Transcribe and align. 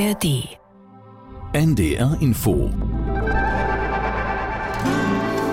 ARD. 0.00 0.48
NDR 1.52 2.16
Info. 2.20 2.70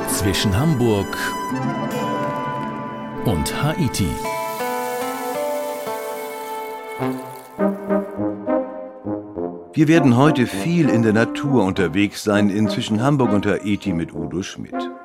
Zwischen 0.07 0.57
Hamburg 0.57 1.07
und 3.25 3.61
Haiti. 3.61 4.07
Wir 9.73 9.87
werden 9.89 10.15
heute 10.15 10.45
viel 10.47 10.87
in 10.87 11.01
der 11.01 11.13
Natur 11.13 11.65
unterwegs 11.65 12.23
sein, 12.23 12.49
inzwischen 12.49 13.01
Hamburg 13.01 13.33
und 13.33 13.45
Haiti 13.45 13.91
mit 13.91 14.13
Udo 14.13 14.43
Schmidt. 14.43 14.96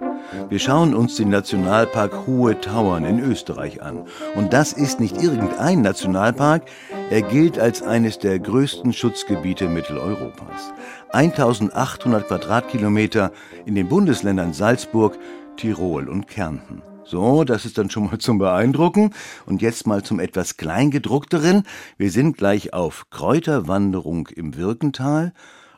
Wir 0.48 0.58
schauen 0.58 0.94
uns 0.94 1.16
den 1.16 1.30
Nationalpark 1.30 2.26
Hohe 2.26 2.60
Tauern 2.60 3.04
in 3.04 3.20
Österreich 3.20 3.82
an. 3.82 4.04
Und 4.34 4.52
das 4.52 4.72
ist 4.72 5.00
nicht 5.00 5.20
irgendein 5.22 5.82
Nationalpark, 5.82 6.62
er 7.10 7.22
gilt 7.22 7.58
als 7.58 7.82
eines 7.82 8.18
der 8.18 8.38
größten 8.38 8.92
Schutzgebiete 8.92 9.68
Mitteleuropas. 9.68 10.72
1800 11.12 12.26
Quadratkilometer 12.26 13.32
in 13.66 13.74
den 13.74 13.88
Bundesländern 13.88 14.52
Salzburg, 14.52 15.18
Tirol 15.56 16.08
und 16.08 16.28
Kärnten. 16.28 16.82
So, 17.04 17.44
das 17.44 17.64
ist 17.66 17.76
dann 17.76 17.90
schon 17.90 18.06
mal 18.06 18.18
zum 18.18 18.38
Beeindrucken. 18.38 19.10
Und 19.44 19.60
jetzt 19.60 19.86
mal 19.86 20.02
zum 20.02 20.20
etwas 20.20 20.56
Kleingedruckteren. 20.56 21.64
Wir 21.98 22.10
sind 22.10 22.38
gleich 22.38 22.72
auf 22.72 23.10
Kräuterwanderung 23.10 24.28
im 24.28 24.56
Wirkental, 24.56 25.32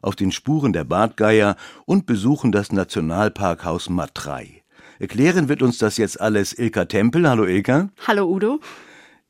auf 0.05 0.17
den 0.17 0.33
Spuren 0.33 0.73
der 0.73 0.85
Bartgeier 0.85 1.57
und 1.87 2.07
besuchen 2.07 2.53
das 2.53 2.73
Nationalparkhaus 2.73 3.89
Matrei. 3.89 4.63
Erklären 4.99 5.49
wird 5.49 5.63
uns 5.63 5.79
das 5.79 5.97
jetzt 5.97 6.21
alles 6.21 6.57
Ilka 6.57 6.85
Tempel. 6.85 7.29
Hallo 7.29 7.45
Ilka. 7.45 7.89
Hallo 8.07 8.27
Udo. 8.27 8.61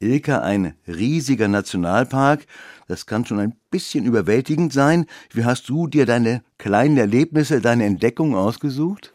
Ilka, 0.00 0.40
ein 0.40 0.74
riesiger 0.86 1.48
Nationalpark. 1.48 2.46
Das 2.88 3.06
kann 3.06 3.24
schon 3.24 3.38
ein 3.38 3.56
bisschen 3.70 4.04
überwältigend 4.04 4.72
sein. 4.72 5.06
Wie 5.32 5.44
hast 5.44 5.68
du 5.68 5.86
dir 5.86 6.04
deine 6.04 6.42
kleinen 6.58 6.98
Erlebnisse, 6.98 7.60
deine 7.60 7.84
Entdeckung 7.84 8.34
ausgesucht? 8.34 9.14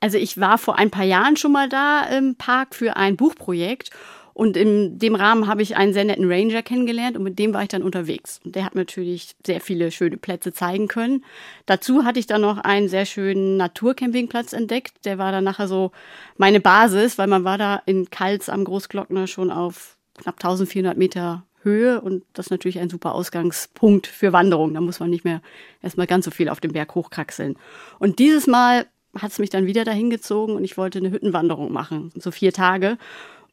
Also 0.00 0.18
ich 0.18 0.40
war 0.40 0.58
vor 0.58 0.78
ein 0.78 0.90
paar 0.90 1.04
Jahren 1.04 1.36
schon 1.36 1.52
mal 1.52 1.68
da 1.68 2.04
im 2.04 2.36
Park 2.36 2.74
für 2.74 2.96
ein 2.96 3.16
Buchprojekt 3.16 3.90
und 4.34 4.56
in 4.56 4.98
dem 4.98 5.14
Rahmen 5.14 5.46
habe 5.46 5.62
ich 5.62 5.76
einen 5.76 5.92
sehr 5.92 6.04
netten 6.04 6.30
Ranger 6.30 6.62
kennengelernt 6.62 7.16
und 7.16 7.22
mit 7.22 7.38
dem 7.38 7.54
war 7.54 7.62
ich 7.62 7.68
dann 7.68 7.84
unterwegs. 7.84 8.40
Und 8.44 8.56
der 8.56 8.64
hat 8.64 8.74
natürlich 8.74 9.36
sehr 9.46 9.60
viele 9.60 9.92
schöne 9.92 10.16
Plätze 10.16 10.52
zeigen 10.52 10.88
können. 10.88 11.24
Dazu 11.66 12.04
hatte 12.04 12.18
ich 12.18 12.26
dann 12.26 12.40
noch 12.40 12.58
einen 12.58 12.88
sehr 12.88 13.06
schönen 13.06 13.56
Naturcampingplatz 13.56 14.52
entdeckt. 14.52 15.04
Der 15.04 15.18
war 15.18 15.30
dann 15.30 15.44
nachher 15.44 15.68
so 15.68 15.92
meine 16.36 16.60
Basis, 16.60 17.16
weil 17.16 17.28
man 17.28 17.44
war 17.44 17.58
da 17.58 17.80
in 17.86 18.10
Kals 18.10 18.48
am 18.48 18.64
Großglockner 18.64 19.28
schon 19.28 19.52
auf 19.52 19.96
knapp 20.20 20.34
1400 20.34 20.98
Meter 20.98 21.44
Höhe 21.62 22.00
und 22.00 22.24
das 22.34 22.46
ist 22.46 22.50
natürlich 22.50 22.78
ein 22.78 22.90
super 22.90 23.14
Ausgangspunkt 23.14 24.06
für 24.06 24.32
Wanderung. 24.32 24.74
Da 24.74 24.80
muss 24.80 25.00
man 25.00 25.10
nicht 25.10 25.24
mehr 25.24 25.40
erstmal 25.80 26.06
ganz 26.06 26.24
so 26.24 26.30
viel 26.30 26.48
auf 26.48 26.60
dem 26.60 26.72
Berg 26.72 26.94
hochkraxeln. 26.94 27.56
Und 27.98 28.18
dieses 28.18 28.46
Mal 28.46 28.86
hat 29.16 29.30
es 29.30 29.38
mich 29.38 29.50
dann 29.50 29.66
wieder 29.66 29.84
dahin 29.84 30.10
gezogen 30.10 30.54
und 30.54 30.64
ich 30.64 30.76
wollte 30.76 30.98
eine 30.98 31.10
Hüttenwanderung 31.10 31.72
machen, 31.72 32.10
so 32.16 32.30
vier 32.30 32.52
Tage. 32.52 32.98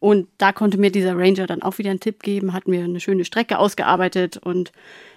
Und 0.02 0.28
da 0.40 0.52
konnte 0.52 0.80
mir 0.80 0.92
dieser 0.92 1.16
Ranger 1.16 1.46
dann 1.46 1.62
auch 1.62 1.78
wieder 1.78 1.92
einen 1.92 2.00
Tipp 2.00 2.24
geben, 2.24 2.54
hat 2.54 2.68
mir 2.68 2.84
eine 2.84 3.00
schöne 3.00 3.24
Strecke 3.24 3.60
ausgearbeitet 3.60 4.38
und 4.38 4.72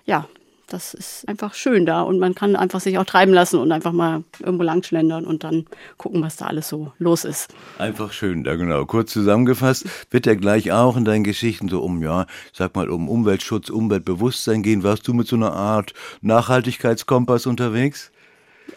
ja, 0.04 0.28
das 0.66 0.92
ist 0.92 1.26
einfach 1.26 1.54
schön 1.54 1.86
da 1.86 2.02
und 2.02 2.18
man 2.18 2.34
kann 2.34 2.54
einfach 2.54 2.80
sich 2.80 2.98
auch 2.98 3.04
treiben 3.04 3.32
lassen 3.32 3.58
und 3.58 3.72
einfach 3.72 3.92
mal 3.92 4.24
irgendwo 4.40 4.62
langschlendern 4.62 5.24
und 5.24 5.42
dann 5.42 5.64
gucken, 5.96 6.20
was 6.20 6.36
da 6.36 6.46
alles 6.46 6.68
so 6.68 6.92
los 6.98 7.24
ist. 7.24 7.54
Einfach 7.78 8.12
schön, 8.12 8.44
da 8.44 8.56
genau. 8.56 8.84
Kurz 8.84 9.10
zusammengefasst, 9.12 9.86
wird 10.10 10.26
er 10.26 10.36
gleich 10.36 10.70
auch 10.70 10.98
in 10.98 11.06
deinen 11.06 11.24
Geschichten 11.24 11.68
so 11.68 11.80
um, 11.80 12.02
ja, 12.02 12.26
sag 12.52 12.76
mal, 12.76 12.90
um 12.90 13.08
Umweltschutz, 13.08 13.70
Umweltbewusstsein 13.70 14.62
gehen. 14.62 14.82
Warst 14.82 15.08
du 15.08 15.14
mit 15.14 15.26
so 15.26 15.36
einer 15.36 15.54
Art 15.54 15.94
Nachhaltigkeitskompass 16.20 17.46
unterwegs? 17.46 18.10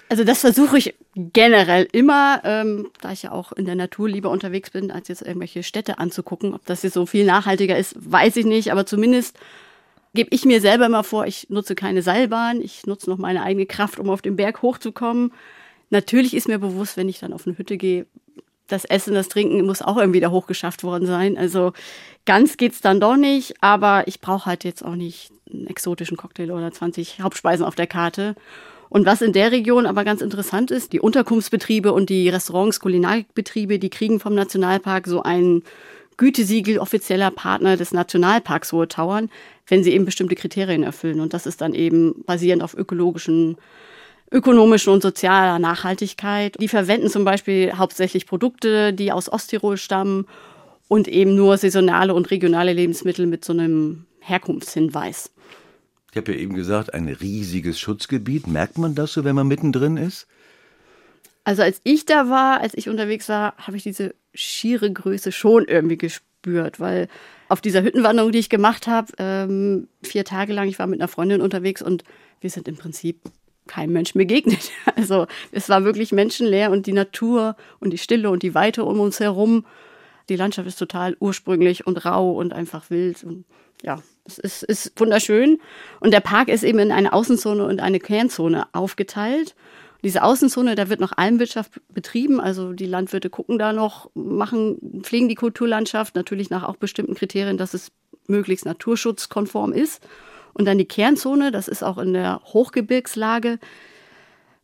Also 0.10 0.24
das 0.24 0.42
versuche 0.42 0.78
ich 0.78 0.96
generell 1.16 1.88
immer, 1.92 2.42
ähm, 2.44 2.90
da 3.02 3.12
ich 3.12 3.24
ja 3.24 3.31
auch 3.31 3.52
in 3.52 3.66
der 3.66 3.75
Natur 3.75 4.09
lieber 4.09 4.30
unterwegs 4.30 4.70
bin, 4.70 4.92
als 4.92 5.08
jetzt 5.08 5.22
irgendwelche 5.22 5.64
Städte 5.64 6.00
anzugucken. 6.00 6.53
Ob 6.53 6.66
das 6.66 6.84
jetzt 6.84 6.94
so 6.94 7.06
viel 7.06 7.25
nachhaltiger 7.25 7.78
ist, 7.78 7.96
weiß 7.97 8.36
ich 8.38 8.46
nicht, 8.46 8.72
aber 8.72 8.86
zumindest 8.86 9.38
gebe 10.14 10.30
ich 10.34 10.46
mir 10.46 10.62
selber 10.62 10.86
immer 10.86 11.03
vor, 11.03 11.28
ich 11.28 11.50
nutze 11.50 11.76
keine 11.76 12.02
Seilbahn, 12.02 12.62
ich 12.62 12.86
nutze 12.86 13.09
noch 13.09 13.18
meine 13.18 13.44
eigene 13.44 13.66
Kraft, 13.66 14.00
um 14.00 14.09
auf 14.09 14.22
den 14.22 14.36
Berg 14.36 14.62
hochzukommen. 14.62 15.31
Natürlich 15.90 16.34
ist 16.34 16.47
mir 16.47 16.59
bewusst, 16.59 16.97
wenn 16.97 17.09
ich 17.09 17.20
dann 17.20 17.34
auf 17.34 17.46
eine 17.46 17.58
Hütte 17.58 17.78
gehe, 17.78 18.06
das 18.68 18.86
Essen, 18.86 19.14
das 19.14 19.30
Trinken 19.30 19.66
muss 19.66 19.81
auch 19.81 19.97
irgendwie 19.97 20.20
da 20.20 20.30
hochgeschafft 20.30 20.84
worden 20.84 21.06
sein. 21.06 21.38
Also 21.38 21.74
ganz 22.26 22.58
geht's 22.58 22.81
dann 22.81 23.00
doch 23.00 23.16
nicht, 23.16 23.56
aber 23.62 24.08
ich 24.08 24.20
brauche 24.20 24.46
halt 24.46 24.64
jetzt 24.64 24.84
auch 24.84 24.96
nicht 24.96 25.31
einen 25.52 25.68
exotischen 25.68 26.18
Cocktail 26.18 26.52
oder 26.52 26.72
20 26.72 27.22
Hauptspeisen 27.22 27.66
auf 27.66 27.76
der 27.76 27.88
Karte. 27.88 28.36
Und 28.90 29.06
was 29.06 29.22
in 29.22 29.34
der 29.34 29.52
Region 29.52 29.86
aber 29.86 30.03
ganz 30.03 30.22
interessant 30.22 30.72
ist, 30.72 30.94
die 30.94 31.00
Unterkunftsbetriebe 31.00 31.92
und 31.92 32.09
die 32.09 32.30
Restaurants, 32.30 32.80
Kulinarikbetriebe, 32.80 33.80
die 33.80 33.90
kriegen 33.90 34.20
vom 34.20 34.34
Nationalpark 34.34 35.08
so 35.08 35.24
ein 35.24 35.64
Gütesiegel 36.18 36.80
offizieller 36.80 37.30
Partner 37.30 37.78
des 37.78 37.92
Nationalparks 37.92 38.74
Hohe 38.74 38.88
Tauern, 38.88 39.30
wenn 39.68 39.84
sie 39.84 39.92
eben 39.94 40.06
bestimmte 40.06 40.36
Kriterien 40.36 40.84
erfüllen. 40.84 41.20
Und 41.20 41.34
das 41.34 41.46
ist 41.46 41.62
dann 41.62 41.74
eben 41.74 42.24
basierend 42.26 42.64
auf 42.64 42.74
ökologischen, 42.74 43.58
ökonomischen 44.31 44.94
und 44.94 45.03
sozialer 45.03 45.59
Nachhaltigkeit. 45.59 46.56
Die 46.59 46.68
verwenden 46.68 47.09
zum 47.09 47.24
Beispiel 47.24 47.74
hauptsächlich 47.78 48.26
Produkte, 48.26 48.94
die 48.94 49.12
aus 49.12 49.31
Osttirol 49.31 49.78
stammen 49.78 50.26
und 50.88 51.08
eben 51.08 51.36
nur 51.36 51.58
saisonale 51.58 52.16
und 52.16 52.31
regionale 52.31 52.74
Lebensmittel 52.74 53.28
mit 53.28 53.46
so 53.46 53.53
einem 53.53 54.06
Herkunftshinweis. 54.20 55.30
Ich 56.12 56.18
habe 56.18 56.34
ja 56.34 56.40
eben 56.40 56.56
gesagt, 56.56 56.94
ein 56.94 57.07
riesiges 57.07 57.79
Schutzgebiet. 57.79 58.47
Merkt 58.47 58.78
man 58.78 58.95
das 58.95 59.13
so, 59.13 59.23
wenn 59.23 59.35
man 59.35 59.47
mittendrin 59.47 59.97
ist? 59.97 60.28
Also 61.44 61.62
als 61.62 61.79
ich 61.84 62.06
da 62.06 62.29
war, 62.29 62.59
als 62.59 62.73
ich 62.75 62.90
unterwegs 62.90 63.29
war, 63.29 63.56
habe 63.57 63.78
ich 63.78 63.84
diese 63.84 64.13
schiere 64.34 64.91
Größe 64.91 65.31
schon 65.31 65.66
irgendwie 65.66 65.97
gespürt, 65.97 66.79
weil 66.79 67.07
auf 67.50 67.62
dieser 67.62 67.84
Hüttenwanderung, 67.84 68.31
die 68.31 68.40
ich 68.40 68.50
gemacht 68.50 68.88
habe, 68.88 69.13
ähm, 69.17 69.88
vier 70.03 70.25
Tage 70.25 70.53
lang, 70.53 70.67
ich 70.67 70.79
war 70.79 70.88
mit 70.88 71.00
einer 71.00 71.07
Freundin 71.07 71.41
unterwegs 71.41 71.81
und 71.81 72.03
wir 72.41 72.50
sind 72.50 72.67
im 72.67 72.75
Prinzip 72.75 73.22
keinem 73.67 73.94
Menschen 73.94 74.17
begegnet. 74.17 74.72
Also 74.96 75.28
es 75.51 75.69
war 75.69 75.84
wirklich 75.84 76.12
menschenleer 76.12 76.72
und 76.72 76.88
die 76.88 76.94
Natur 76.94 77.56
und 77.79 77.91
die 77.91 77.97
Stille 78.00 78.31
und 78.31 78.41
die 78.41 78.56
Weite 78.56 78.84
um 78.84 79.00
uns 79.00 79.19
herum. 79.19 79.66
Die 80.28 80.35
Landschaft 80.35 80.67
ist 80.67 80.79
total 80.79 81.16
ursprünglich 81.19 81.85
und 81.85 82.03
rau 82.03 82.31
und 82.31 82.51
einfach 82.51 82.90
wild. 82.90 83.23
Und 83.23 83.46
ja, 83.84 84.02
es 84.26 84.38
ist, 84.38 84.64
ist 84.64 85.00
wunderschön. 85.00 85.60
Und 86.00 86.12
der 86.12 86.20
Park 86.20 86.50
ist 86.50 86.64
eben 86.64 86.80
in 86.80 86.92
eine 86.92 87.14
Außenzone 87.14 87.66
und 87.66 87.80
eine 87.80 88.00
Kernzone 88.00 88.68
aufgeteilt. 88.74 89.56
Diese 90.04 90.24
Außenzone, 90.24 90.76
da 90.76 90.90
wird 90.90 91.00
noch 91.00 91.14
Almwirtschaft 91.16 91.82
betrieben, 91.90 92.40
also 92.40 92.74
die 92.74 92.86
Landwirte 92.86 93.30
gucken 93.30 93.58
da 93.58 93.74
noch, 93.74 94.12
machen, 94.14 95.02
pflegen 95.02 95.28
die 95.28 95.36
Kulturlandschaft 95.36 96.16
natürlich 96.16 96.50
nach 96.50 96.64
auch 96.64 96.76
bestimmten 96.76 97.16
Kriterien, 97.16 97.58
dass 97.58 97.74
es 97.74 97.92
möglichst 98.28 98.66
naturschutzkonform 98.66 99.74
ist. 99.74 100.06
Und 100.54 100.66
dann 100.66 100.78
die 100.78 100.86
Kernzone, 100.86 101.52
das 101.52 101.68
ist 101.68 101.84
auch 101.84 101.98
in 101.98 102.14
der 102.14 102.42
Hochgebirgslage, 102.44 103.59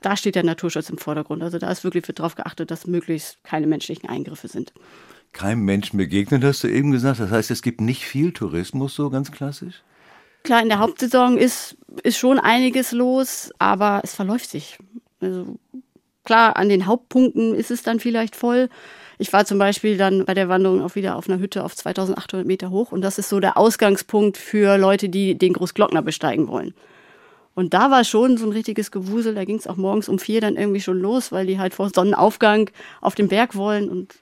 da 0.01 0.18
steht 0.18 0.35
der 0.35 0.44
Naturschutz 0.44 0.90
im 0.90 0.97
Vordergrund. 0.97 1.41
Also 1.41 1.57
da 1.59 1.72
ist 1.72 1.84
wirklich 1.84 2.03
darauf 2.03 2.35
geachtet, 2.35 2.72
dass 2.72 2.88
möglichst 2.88 3.44
keine 3.44 3.68
menschlichen 3.68 4.09
Eingriffe 4.09 4.47
sind 4.47 4.74
keinem 5.33 5.66
Menschen 5.66 5.97
begegnet, 5.97 6.44
hast 6.44 6.63
du 6.63 6.67
eben 6.67 6.91
gesagt. 6.91 7.19
Das 7.19 7.31
heißt, 7.31 7.51
es 7.51 7.61
gibt 7.61 7.81
nicht 7.81 8.05
viel 8.05 8.31
Tourismus, 8.31 8.95
so 8.95 9.09
ganz 9.09 9.31
klassisch? 9.31 9.81
Klar, 10.44 10.61
in 10.61 10.69
der 10.69 10.79
Hauptsaison 10.79 11.38
ist, 11.38 11.77
ist 12.03 12.17
schon 12.17 12.39
einiges 12.39 12.91
los, 12.91 13.51
aber 13.59 14.01
es 14.03 14.13
verläuft 14.13 14.49
sich. 14.49 14.77
Also 15.21 15.57
klar, 16.23 16.57
an 16.57 16.69
den 16.69 16.85
Hauptpunkten 16.85 17.55
ist 17.55 17.71
es 17.71 17.83
dann 17.83 17.99
vielleicht 17.99 18.35
voll. 18.35 18.69
Ich 19.17 19.31
war 19.31 19.45
zum 19.45 19.57
Beispiel 19.57 19.97
dann 19.97 20.25
bei 20.25 20.33
der 20.33 20.49
Wanderung 20.49 20.81
auch 20.81 20.95
wieder 20.95 21.16
auf 21.16 21.29
einer 21.29 21.39
Hütte 21.39 21.63
auf 21.63 21.75
2800 21.75 22.45
Meter 22.45 22.71
hoch 22.71 22.91
und 22.91 23.01
das 23.01 23.17
ist 23.17 23.29
so 23.29 23.39
der 23.39 23.57
Ausgangspunkt 23.57 24.38
für 24.38 24.77
Leute, 24.77 25.07
die 25.07 25.38
den 25.38 25.53
Großglockner 25.53 26.01
besteigen 26.01 26.47
wollen. 26.47 26.74
Und 27.56 27.74
da 27.74 27.91
war 27.91 28.03
schon 28.03 28.38
so 28.38 28.45
ein 28.47 28.51
richtiges 28.51 28.91
Gewusel. 28.91 29.35
Da 29.35 29.45
ging 29.45 29.57
es 29.57 29.68
auch 29.68 29.75
morgens 29.75 30.09
um 30.09 30.18
vier 30.18 30.41
dann 30.41 30.57
irgendwie 30.57 30.81
schon 30.81 31.00
los, 31.00 31.31
weil 31.31 31.45
die 31.45 31.59
halt 31.59 31.74
vor 31.74 31.89
Sonnenaufgang 31.94 32.69
auf 33.00 33.15
den 33.15 33.27
Berg 33.27 33.56
wollen. 33.56 33.89
Und 33.89 34.15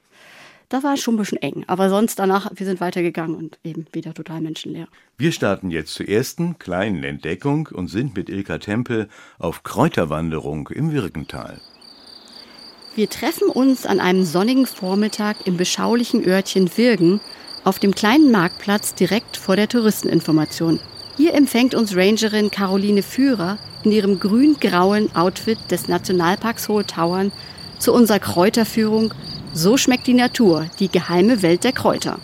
da 0.72 0.82
war 0.82 0.94
es 0.94 1.00
schon 1.00 1.14
ein 1.14 1.18
bisschen 1.18 1.42
eng. 1.42 1.64
Aber 1.66 1.90
sonst 1.90 2.18
danach, 2.18 2.50
wir 2.54 2.66
sind 2.66 2.80
weitergegangen 2.80 3.36
und 3.36 3.58
eben 3.62 3.86
wieder 3.92 4.14
total 4.14 4.40
menschenleer. 4.40 4.86
Wir 5.18 5.32
starten 5.32 5.70
jetzt 5.70 5.94
zur 5.94 6.08
ersten 6.08 6.58
kleinen 6.58 7.04
Entdeckung 7.04 7.68
und 7.72 7.88
sind 7.88 8.16
mit 8.16 8.28
Ilka 8.28 8.58
Tempel 8.58 9.08
auf 9.38 9.62
Kräuterwanderung 9.62 10.68
im 10.68 10.92
Wirkental. 10.92 11.60
Wir 12.94 13.08
treffen 13.08 13.48
uns 13.48 13.86
an 13.86 14.00
einem 14.00 14.24
sonnigen 14.24 14.66
Vormittag 14.66 15.46
im 15.46 15.56
beschaulichen 15.56 16.26
Örtchen 16.26 16.70
Wirgen 16.76 17.20
auf 17.64 17.78
dem 17.78 17.94
kleinen 17.94 18.30
Marktplatz 18.30 18.94
direkt 18.94 19.36
vor 19.36 19.56
der 19.56 19.68
Touristeninformation. 19.68 20.80
Hier 21.16 21.34
empfängt 21.34 21.74
uns 21.74 21.94
Rangerin 21.94 22.50
Caroline 22.50 23.02
Führer 23.02 23.58
in 23.84 23.92
ihrem 23.92 24.18
grün-grauen 24.18 25.14
Outfit 25.14 25.58
des 25.70 25.88
Nationalparks 25.88 26.68
Hohe 26.68 26.86
Tauern 26.86 27.32
zu 27.78 27.92
unserer 27.92 28.18
Kräuterführung 28.18 29.12
so 29.52 29.76
schmeckt 29.76 30.06
die 30.06 30.14
Natur, 30.14 30.66
die 30.78 30.88
geheime 30.88 31.42
Welt 31.42 31.64
der 31.64 31.72
Kräuter. 31.72 32.18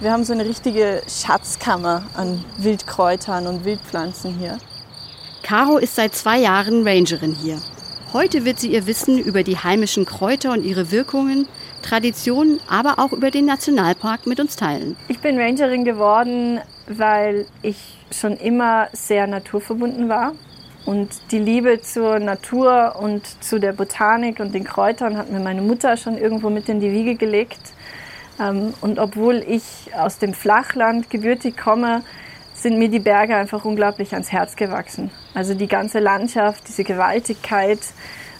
Wir 0.00 0.12
haben 0.12 0.24
so 0.24 0.32
eine 0.32 0.44
richtige 0.44 1.02
Schatzkammer 1.08 2.04
an 2.14 2.44
Wildkräutern 2.58 3.46
und 3.46 3.64
Wildpflanzen 3.64 4.38
hier. 4.38 4.58
Caro 5.42 5.78
ist 5.78 5.96
seit 5.96 6.14
zwei 6.14 6.38
Jahren 6.38 6.86
Rangerin 6.86 7.34
hier. 7.34 7.58
Heute 8.12 8.44
wird 8.44 8.58
sie 8.58 8.72
ihr 8.72 8.86
Wissen 8.86 9.18
über 9.18 9.42
die 9.42 9.56
heimischen 9.56 10.06
Kräuter 10.06 10.52
und 10.52 10.64
ihre 10.64 10.90
Wirkungen, 10.90 11.46
Traditionen, 11.82 12.60
aber 12.68 12.98
auch 12.98 13.12
über 13.12 13.30
den 13.30 13.46
Nationalpark 13.46 14.26
mit 14.26 14.40
uns 14.40 14.56
teilen. 14.56 14.96
Ich 15.08 15.18
bin 15.20 15.38
Rangerin 15.38 15.84
geworden, 15.84 16.60
weil 16.86 17.46
ich 17.62 17.76
schon 18.10 18.36
immer 18.36 18.88
sehr 18.92 19.26
naturverbunden 19.26 20.08
war. 20.08 20.32
Und 20.88 21.10
die 21.32 21.38
Liebe 21.38 21.82
zur 21.82 22.18
Natur 22.18 22.96
und 22.98 23.44
zu 23.44 23.58
der 23.58 23.74
Botanik 23.74 24.40
und 24.40 24.54
den 24.54 24.64
Kräutern 24.64 25.18
hat 25.18 25.30
mir 25.30 25.38
meine 25.38 25.60
Mutter 25.60 25.98
schon 25.98 26.16
irgendwo 26.16 26.48
mit 26.48 26.70
in 26.70 26.80
die 26.80 26.92
Wiege 26.92 27.14
gelegt. 27.14 27.60
Ähm, 28.40 28.72
und 28.80 28.98
obwohl 28.98 29.44
ich 29.46 29.90
aus 29.94 30.16
dem 30.16 30.32
Flachland 30.32 31.10
gebürtig 31.10 31.58
komme, 31.58 32.04
sind 32.54 32.78
mir 32.78 32.88
die 32.88 33.00
Berge 33.00 33.36
einfach 33.36 33.66
unglaublich 33.66 34.14
ans 34.14 34.32
Herz 34.32 34.56
gewachsen. 34.56 35.10
Also 35.34 35.52
die 35.52 35.68
ganze 35.68 35.98
Landschaft, 35.98 36.66
diese 36.66 36.84
Gewaltigkeit 36.84 37.80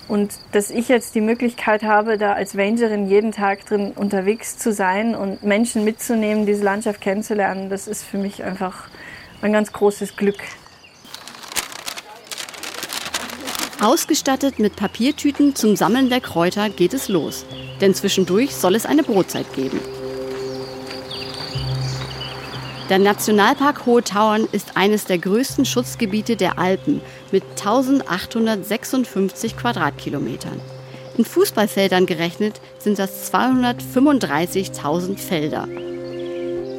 und 0.09 0.33
dass 0.53 0.71
ich 0.71 0.89
jetzt 0.89 1.15
die 1.17 1.21
Möglichkeit 1.21 1.83
habe, 1.83 2.17
da 2.17 2.33
als 2.33 2.57
Rangerin 2.57 3.11
jeden 3.11 3.33
Tag 3.33 3.67
drin 3.67 3.93
unterwegs 3.95 4.57
zu 4.57 4.73
sein 4.73 5.15
und 5.15 5.43
Menschen 5.43 5.85
mitzunehmen, 5.85 6.47
diese 6.47 6.65
Landschaft 6.65 7.03
kennenzulernen, 7.03 7.69
das 7.69 7.87
ist 7.87 8.05
für 8.05 8.17
mich 8.17 8.43
einfach 8.43 8.89
ein 9.43 9.53
ganz 9.53 9.71
großes 9.71 10.17
Glück. 10.17 10.39
Ausgestattet 13.81 14.59
mit 14.59 14.75
Papiertüten 14.75 15.55
zum 15.55 15.77
Sammeln 15.77 16.09
der 16.09 16.21
Kräuter 16.21 16.69
geht 16.69 16.95
es 16.95 17.09
los. 17.09 17.47
Denn 17.81 17.95
zwischendurch 17.95 18.57
soll 18.57 18.75
es 18.75 18.85
eine 18.85 19.05
Brotzeit 19.05 19.55
geben. 19.55 19.79
Der 22.89 22.99
Nationalpark 22.99 23.87
Hohe 23.87 24.03
Tauern 24.03 24.49
ist 24.51 24.77
eines 24.77 25.05
der 25.05 25.19
größten 25.19 25.65
Schutzgebiete 25.65 26.35
der 26.35 26.59
Alpen 26.59 27.01
mit 27.31 27.45
1856 27.51 29.57
Quadratkilometern. 29.57 30.61
In 31.17 31.25
Fußballfeldern 31.25 32.07
gerechnet 32.07 32.61
sind 32.81 32.99
das 32.99 33.33
235.000 33.33 35.19
Felder. 35.19 35.69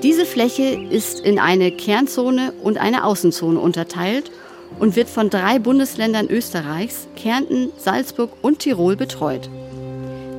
Diese 0.03 0.25
Fläche 0.25 0.77
ist 0.89 1.21
in 1.21 1.39
eine 1.39 1.71
Kernzone 1.71 2.51
und 2.61 2.77
eine 2.77 3.05
Außenzone 3.05 3.59
unterteilt 3.59 4.31
und 4.77 4.95
wird 4.95 5.09
von 5.09 5.29
drei 5.29 5.59
Bundesländern 5.59 6.27
Österreichs, 6.27 7.07
Kärnten, 7.15 7.71
Salzburg 7.77 8.31
und 8.41 8.59
Tirol 8.59 8.95
betreut. 8.95 9.49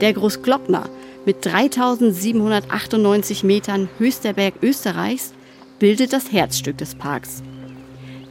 Der 0.01 0.13
Großglockner 0.13 0.89
mit 1.27 1.45
3798 1.45 3.45
Metern 3.45 3.89
höchster 3.99 4.33
Berg 4.33 4.55
Österreichs 4.63 5.35
bildet 5.79 6.13
das 6.13 6.33
Herzstück 6.33 6.79
des 6.79 6.95
Parks. 6.95 7.43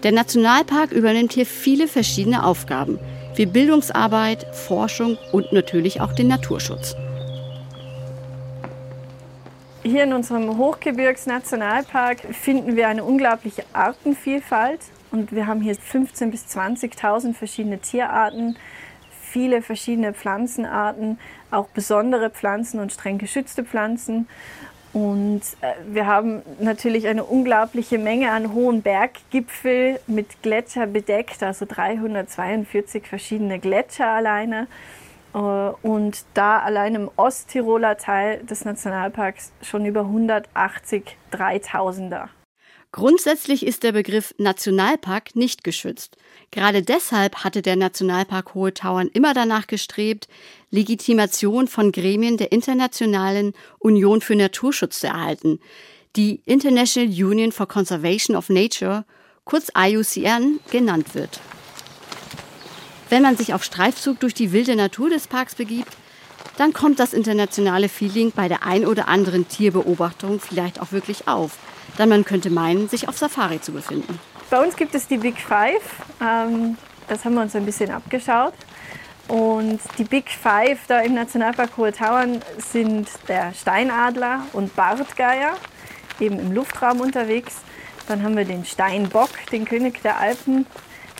Der 0.03 0.13
Nationalpark 0.13 0.91
übernimmt 0.91 1.33
hier 1.33 1.45
viele 1.45 1.87
verschiedene 1.87 2.45
Aufgaben, 2.45 2.97
wie 3.35 3.45
Bildungsarbeit, 3.45 4.45
Forschung 4.55 5.17
und 5.31 5.51
natürlich 5.51 6.01
auch 6.01 6.13
den 6.13 6.29
Naturschutz. 6.29 6.95
Hier 9.83 10.03
in 10.03 10.13
unserem 10.13 10.57
Hochgebirgsnationalpark 10.57 12.33
finden 12.33 12.75
wir 12.75 12.87
eine 12.87 13.03
unglaubliche 13.03 13.63
Artenvielfalt. 13.73 14.79
Und 15.11 15.31
wir 15.31 15.47
haben 15.47 15.61
hier 15.61 15.75
15.000 15.75 16.31
bis 16.31 16.45
20.000 16.45 17.33
verschiedene 17.33 17.79
Tierarten, 17.79 18.57
viele 19.21 19.61
verschiedene 19.61 20.13
Pflanzenarten, 20.13 21.19
auch 21.51 21.67
besondere 21.67 22.29
Pflanzen 22.29 22.79
und 22.79 22.91
streng 22.91 23.17
geschützte 23.17 23.63
Pflanzen. 23.63 24.27
Und 24.91 25.41
äh, 25.61 25.73
wir 25.87 26.07
haben 26.07 26.41
natürlich 26.59 27.07
eine 27.07 27.23
unglaubliche 27.23 27.99
Menge 27.99 28.31
an 28.31 28.53
hohen 28.53 28.81
Berggipfel 28.81 29.99
mit 30.07 30.41
Gletscher 30.41 30.87
bedeckt, 30.87 31.43
also 31.43 31.65
342 31.67 33.05
verschiedene 33.05 33.59
Gletscher 33.59 34.07
alleine. 34.07 34.67
Äh, 35.33 35.37
und 35.37 36.25
da 36.33 36.59
allein 36.59 36.95
im 36.95 37.11
Osttiroler 37.17 37.97
Teil 37.97 38.43
des 38.43 38.65
Nationalparks 38.65 39.51
schon 39.61 39.85
über 39.85 40.01
180 40.01 41.17
Dreitausender. 41.29 42.29
Grundsätzlich 42.91 43.65
ist 43.65 43.83
der 43.83 43.91
Begriff 43.91 44.33
Nationalpark 44.39 45.35
nicht 45.35 45.63
geschützt. 45.63 46.17
Gerade 46.49 46.81
deshalb 46.81 47.43
hatte 47.43 47.61
der 47.61 47.75
Nationalpark 47.75 48.55
Hohe 48.55 48.73
Tauern 48.73 49.09
immer 49.13 49.35
danach 49.35 49.67
gestrebt, 49.67 50.27
Legitimation 50.71 51.67
von 51.67 51.91
Gremien 51.91 52.37
der 52.37 52.51
Internationalen 52.51 53.53
Union 53.77 54.21
für 54.21 54.35
Naturschutz 54.35 54.99
zu 54.99 55.07
erhalten, 55.07 55.59
die 56.15 56.41
International 56.45 57.09
Union 57.09 57.51
for 57.51 57.67
Conservation 57.67 58.35
of 58.35 58.49
Nature, 58.49 59.05
kurz 59.45 59.71
IUCN, 59.77 60.59
genannt 60.71 61.13
wird. 61.13 61.39
Wenn 63.09 63.21
man 63.21 63.37
sich 63.37 63.53
auf 63.53 63.63
Streifzug 63.63 64.19
durch 64.19 64.33
die 64.33 64.51
wilde 64.51 64.75
Natur 64.75 65.11
des 65.11 65.27
Parks 65.27 65.53
begibt, 65.53 65.95
dann 66.57 66.73
kommt 66.73 66.99
das 66.99 67.13
internationale 67.13 67.89
Feeling 67.89 68.31
bei 68.35 68.47
der 68.47 68.63
ein 68.63 68.85
oder 68.85 69.07
anderen 69.07 69.47
Tierbeobachtung 69.47 70.39
vielleicht 70.39 70.81
auch 70.81 70.91
wirklich 70.91 71.27
auf– 71.27 71.57
dann 71.99 72.07
man 72.07 72.23
könnte 72.23 72.49
meinen, 72.49 72.87
sich 72.87 73.09
auf 73.09 73.17
Safari 73.17 73.59
zu 73.59 73.73
befinden. 73.73 74.19
Bei 74.49 74.63
uns 74.63 74.77
gibt 74.77 74.95
es 74.95 75.07
die 75.07 75.17
Big 75.17 75.37
Five. 75.37 75.83
Ähm, 76.21 76.77
das 77.09 77.25
haben 77.25 77.35
wir 77.35 77.41
uns 77.41 77.55
ein 77.55 77.65
bisschen 77.65 77.91
abgeschaut. 77.91 78.53
Und 79.27 79.79
die 79.97 80.05
Big 80.05 80.29
Five 80.29 80.79
da 80.87 81.01
im 81.01 81.13
Nationalpark 81.13 81.75
Hohe 81.75 81.91
Tauern 81.91 82.41
sind 82.57 83.09
der 83.27 83.53
Steinadler 83.53 84.43
und 84.53 84.75
Bartgeier, 84.77 85.55
eben 86.21 86.39
im 86.39 86.53
Luftraum 86.53 87.01
unterwegs. 87.01 87.57
Dann 88.07 88.23
haben 88.23 88.37
wir 88.37 88.45
den 88.45 88.63
Steinbock, 88.63 89.29
den 89.51 89.65
König 89.65 90.01
der 90.01 90.17
Alpen, 90.19 90.65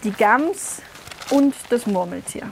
die 0.06 0.12
Gams 0.12 0.81
und 1.30 1.54
das 1.69 1.86
Murmeltier. 1.86 2.50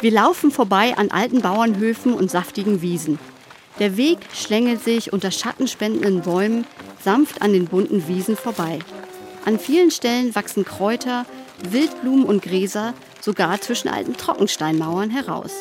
Wir 0.00 0.12
laufen 0.12 0.52
vorbei 0.52 0.96
an 0.96 1.10
alten 1.10 1.40
Bauernhöfen 1.40 2.14
und 2.14 2.30
saftigen 2.30 2.82
Wiesen. 2.82 3.18
Der 3.80 3.96
Weg 3.96 4.18
schlängelt 4.32 4.82
sich 4.82 5.12
unter 5.12 5.30
schattenspendenden 5.30 6.22
Bäumen 6.22 6.66
sanft 7.00 7.42
an 7.42 7.52
den 7.52 7.66
bunten 7.66 8.06
Wiesen 8.06 8.36
vorbei. 8.36 8.78
An 9.44 9.58
vielen 9.58 9.90
Stellen 9.90 10.34
wachsen 10.34 10.64
Kräuter, 10.64 11.26
Wildblumen 11.68 12.24
und 12.24 12.42
Gräser 12.42 12.94
sogar 13.20 13.60
zwischen 13.60 13.88
alten 13.88 14.16
Trockensteinmauern 14.16 15.10
heraus. 15.10 15.52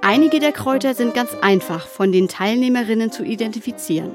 Einige 0.00 0.38
der 0.38 0.52
Kräuter 0.52 0.94
sind 0.94 1.12
ganz 1.14 1.30
einfach 1.42 1.86
von 1.86 2.12
den 2.12 2.28
Teilnehmerinnen 2.28 3.12
zu 3.12 3.24
identifizieren. 3.24 4.14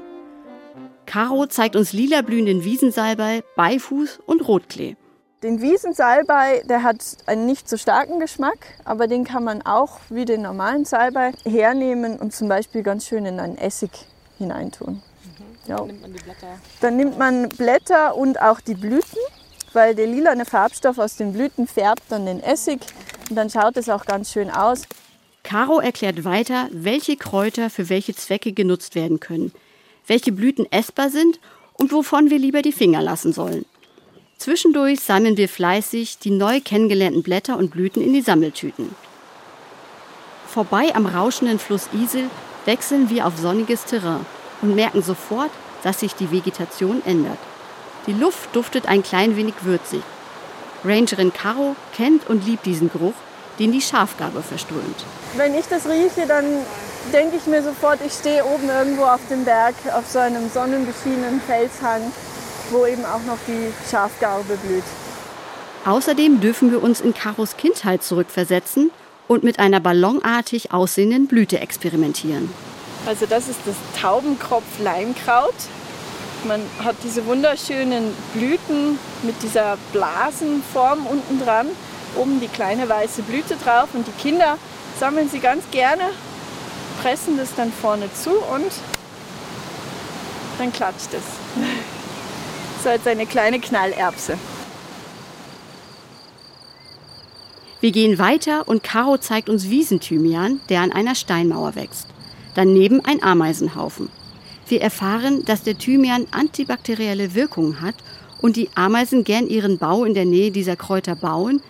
Caro 1.06 1.46
zeigt 1.46 1.76
uns 1.76 1.92
lila 1.92 2.22
blühenden 2.22 2.64
Wiesensalbei, 2.64 3.44
Beifuß 3.54 4.20
und 4.26 4.48
Rotklee. 4.48 4.96
Den 5.44 5.60
Wiesensalbei, 5.60 6.62
der 6.70 6.82
hat 6.82 7.04
einen 7.26 7.44
nicht 7.44 7.68
so 7.68 7.76
starken 7.76 8.18
Geschmack, 8.18 8.56
aber 8.86 9.06
den 9.06 9.24
kann 9.24 9.44
man 9.44 9.60
auch 9.60 10.00
wie 10.08 10.24
den 10.24 10.40
normalen 10.40 10.86
Salbei 10.86 11.32
hernehmen 11.44 12.18
und 12.18 12.32
zum 12.32 12.48
Beispiel 12.48 12.82
ganz 12.82 13.06
schön 13.06 13.26
in 13.26 13.38
einen 13.38 13.58
Essig 13.58 13.90
hineintun. 14.38 14.94
Mhm. 14.94 15.02
Ja. 15.66 15.76
Dann 15.76 15.86
nimmt 15.88 16.00
man 16.00 16.12
die 16.14 16.22
Blätter. 16.22 16.46
Dann 16.80 16.96
nimmt 16.96 17.18
man 17.18 17.48
Blätter 17.50 18.16
und 18.16 18.40
auch 18.40 18.58
die 18.60 18.72
Blüten, 18.72 19.18
weil 19.74 19.94
der 19.94 20.06
lilane 20.06 20.46
Farbstoff 20.46 20.98
aus 20.98 21.16
den 21.16 21.34
Blüten 21.34 21.66
färbt 21.66 22.04
dann 22.08 22.24
den 22.24 22.42
Essig 22.42 22.80
und 23.28 23.36
dann 23.36 23.50
schaut 23.50 23.76
es 23.76 23.90
auch 23.90 24.06
ganz 24.06 24.32
schön 24.32 24.48
aus. 24.48 24.84
Caro 25.42 25.78
erklärt 25.78 26.24
weiter, 26.24 26.70
welche 26.72 27.18
Kräuter 27.18 27.68
für 27.68 27.90
welche 27.90 28.14
Zwecke 28.14 28.54
genutzt 28.54 28.94
werden 28.94 29.20
können, 29.20 29.52
welche 30.06 30.32
Blüten 30.32 30.64
essbar 30.72 31.10
sind 31.10 31.38
und 31.74 31.92
wovon 31.92 32.30
wir 32.30 32.38
lieber 32.38 32.62
die 32.62 32.72
Finger 32.72 33.02
lassen 33.02 33.34
sollen. 33.34 33.66
Zwischendurch 34.38 35.00
sammeln 35.00 35.36
wir 35.36 35.48
fleißig 35.48 36.18
die 36.18 36.30
neu 36.30 36.60
kennengelernten 36.60 37.22
Blätter 37.22 37.56
und 37.56 37.70
Blüten 37.70 38.02
in 38.02 38.12
die 38.12 38.20
Sammeltüten. 38.20 38.94
Vorbei 40.46 40.94
am 40.94 41.06
rauschenden 41.06 41.58
Fluss 41.58 41.88
Isel 41.92 42.28
wechseln 42.64 43.10
wir 43.10 43.26
auf 43.26 43.38
sonniges 43.38 43.84
Terrain 43.84 44.26
und 44.62 44.74
merken 44.74 45.02
sofort, 45.02 45.50
dass 45.82 46.00
sich 46.00 46.14
die 46.14 46.30
Vegetation 46.30 47.02
ändert. 47.04 47.38
Die 48.06 48.12
Luft 48.12 48.54
duftet 48.54 48.86
ein 48.86 49.02
klein 49.02 49.36
wenig 49.36 49.54
würzig. 49.62 50.02
Rangerin 50.84 51.32
Caro 51.32 51.76
kennt 51.96 52.28
und 52.28 52.46
liebt 52.46 52.66
diesen 52.66 52.90
Geruch, 52.90 53.14
den 53.58 53.72
die 53.72 53.80
Schafgabe 53.80 54.42
verströmt. 54.42 55.04
Wenn 55.36 55.54
ich 55.54 55.66
das 55.66 55.86
rieche, 55.86 56.26
dann 56.26 56.44
denke 57.12 57.36
ich 57.36 57.46
mir 57.46 57.62
sofort, 57.62 58.00
ich 58.04 58.12
stehe 58.12 58.44
oben 58.44 58.68
irgendwo 58.68 59.04
auf 59.04 59.20
dem 59.30 59.44
Berg 59.44 59.74
auf 59.92 60.04
so 60.10 60.18
einem 60.18 60.50
sonnenbeschienenen 60.50 61.40
Felshang 61.40 62.12
wo 62.70 62.86
eben 62.86 63.04
auch 63.04 63.22
noch 63.26 63.38
die 63.46 63.72
Schafgarbe 63.90 64.56
blüht. 64.56 64.84
Außerdem 65.84 66.40
dürfen 66.40 66.70
wir 66.70 66.82
uns 66.82 67.00
in 67.00 67.12
Karos 67.12 67.56
Kindheit 67.56 68.02
zurückversetzen 68.02 68.90
und 69.28 69.44
mit 69.44 69.58
einer 69.58 69.80
ballonartig 69.80 70.72
aussehenden 70.72 71.26
Blüte 71.26 71.60
experimentieren. 71.60 72.50
Also 73.06 73.26
das 73.26 73.48
ist 73.48 73.60
das 73.66 73.74
Taubenkropf-Leimkraut. 74.00 75.54
Man 76.46 76.60
hat 76.82 76.96
diese 77.04 77.26
wunderschönen 77.26 78.14
Blüten 78.32 78.98
mit 79.22 79.42
dieser 79.42 79.76
Blasenform 79.92 81.06
unten 81.06 81.42
dran, 81.42 81.68
oben 82.16 82.40
die 82.40 82.48
kleine 82.48 82.88
weiße 82.88 83.22
Blüte 83.22 83.56
drauf 83.56 83.88
und 83.92 84.06
die 84.06 84.22
Kinder 84.22 84.58
sammeln 84.98 85.28
sie 85.28 85.40
ganz 85.40 85.64
gerne, 85.70 86.04
pressen 87.02 87.36
das 87.36 87.54
dann 87.54 87.72
vorne 87.72 88.08
zu 88.14 88.30
und 88.30 88.72
dann 90.58 90.72
klatscht 90.72 91.12
es 91.12 91.43
so 92.84 92.90
als 92.90 93.06
eine 93.06 93.26
kleine 93.26 93.58
Knallerbse. 93.58 94.38
Wir 97.80 97.92
gehen 97.92 98.18
weiter 98.18 98.68
und 98.68 98.82
Caro 98.82 99.18
zeigt 99.18 99.48
uns 99.48 99.68
Wiesenthymian, 99.68 100.60
der 100.68 100.82
an 100.82 100.92
einer 100.92 101.14
Steinmauer 101.14 101.74
wächst. 101.74 102.06
Daneben 102.54 103.04
ein 103.04 103.22
Ameisenhaufen. 103.22 104.08
Wir 104.68 104.80
erfahren, 104.80 105.44
dass 105.44 105.62
der 105.62 105.76
Thymian 105.76 106.26
antibakterielle 106.30 107.34
Wirkungen 107.34 107.80
hat 107.80 107.96
und 108.40 108.56
die 108.56 108.70
Ameisen 108.74 109.24
gern 109.24 109.48
ihren 109.48 109.78
Bau 109.78 110.04
in 110.04 110.14
der 110.14 110.24
Nähe 110.24 110.50
dieser 110.50 110.76
Kräuter 110.76 111.16
bauen, 111.16 111.60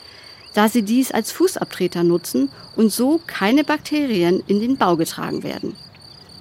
da 0.52 0.68
sie 0.68 0.82
dies 0.82 1.10
als 1.10 1.32
Fußabtreter 1.32 2.04
nutzen 2.04 2.50
und 2.76 2.92
so 2.92 3.20
keine 3.26 3.64
Bakterien 3.64 4.42
in 4.46 4.60
den 4.60 4.76
Bau 4.76 4.96
getragen 4.96 5.42
werden. 5.42 5.74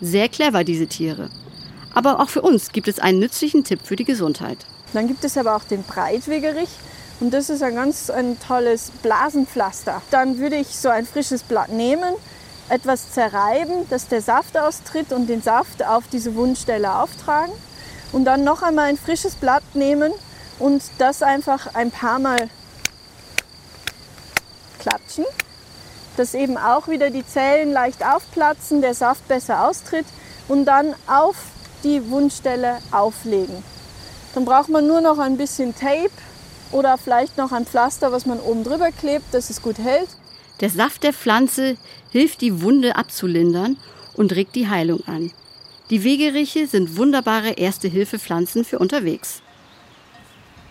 Sehr 0.02 0.30
clever 0.30 0.64
diese 0.64 0.88
Tiere. 0.88 1.30
Aber 1.94 2.20
auch 2.20 2.30
für 2.30 2.42
uns 2.42 2.72
gibt 2.72 2.88
es 2.88 3.00
einen 3.00 3.20
nützlichen 3.20 3.64
Tipp 3.64 3.80
für 3.84 3.96
die 3.96 4.04
Gesundheit. 4.04 4.58
Dann 4.94 5.08
gibt 5.08 5.24
es 5.24 5.38
aber 5.38 5.56
auch 5.56 5.64
den 5.64 5.84
Breitwegerich. 5.84 6.70
Und 7.20 7.34
das 7.34 7.50
ist 7.50 7.64
ein 7.64 7.76
ganz 7.76 8.10
ein 8.10 8.38
tolles 8.40 8.92
Blasenpflaster. 9.02 10.02
Dann 10.12 10.40
würde 10.40 10.56
ich 10.56 10.68
so 10.78 10.90
ein 10.90 11.06
frisches 11.06 11.44
Blatt 11.44 11.70
nehmen, 11.70 12.16
etwas 12.70 13.12
zerreiben, 13.12 13.88
dass 13.90 14.08
der 14.08 14.22
Saft 14.22 14.58
austritt 14.58 15.14
und 15.14 15.28
den 15.28 15.42
Saft 15.42 15.86
auf 15.86 16.06
diese 16.12 16.36
Wundstelle 16.36 16.96
auftragen. 16.96 17.54
Und 18.12 18.26
dann 18.26 18.44
noch 18.44 18.62
einmal 18.62 18.90
ein 18.90 18.98
frisches 18.98 19.36
Blatt 19.36 19.64
nehmen 19.74 20.12
und 20.60 20.84
das 20.98 21.24
einfach 21.24 21.74
ein 21.76 21.92
paar 21.92 22.20
Mal 22.20 22.50
klatschen, 24.80 25.26
dass 26.18 26.34
eben 26.34 26.58
auch 26.58 26.88
wieder 26.88 27.10
die 27.10 27.26
Zellen 27.26 27.72
leicht 27.72 28.06
aufplatzen, 28.06 28.82
der 28.82 28.94
Saft 28.94 29.28
besser 29.28 29.68
austritt 29.68 30.06
und 30.48 30.66
dann 30.66 30.94
auf 31.08 31.36
die 31.84 32.10
Wundstelle 32.10 32.78
auflegen. 32.92 33.64
Dann 34.34 34.46
braucht 34.46 34.70
man 34.70 34.88
nur 34.88 35.02
noch 35.02 35.20
ein 35.20 35.38
bisschen 35.38 35.76
Tape 35.76 36.12
oder 36.72 36.98
vielleicht 36.98 37.38
noch 37.38 37.52
ein 37.52 37.66
Pflaster, 37.66 38.12
was 38.12 38.26
man 38.26 38.40
oben 38.40 38.64
drüber 38.64 38.92
klebt, 38.92 39.34
dass 39.34 39.50
es 39.50 39.62
gut 39.62 39.78
hält. 39.78 40.10
Der 40.60 40.70
Saft 40.70 41.04
der 41.04 41.14
Pflanze 41.14 41.78
hilft, 42.12 42.42
die 42.42 42.62
Wunde 42.62 42.96
abzulindern 42.96 43.78
und 44.16 44.34
regt 44.34 44.56
die 44.56 44.70
Heilung 44.70 45.06
an. 45.08 45.32
Die 45.90 46.04
Wegeriche 46.04 46.66
sind 46.68 46.98
wunderbare 46.98 47.52
Erste-Hilfe-Pflanzen 47.52 48.64
für 48.64 48.80
unterwegs. 48.80 49.42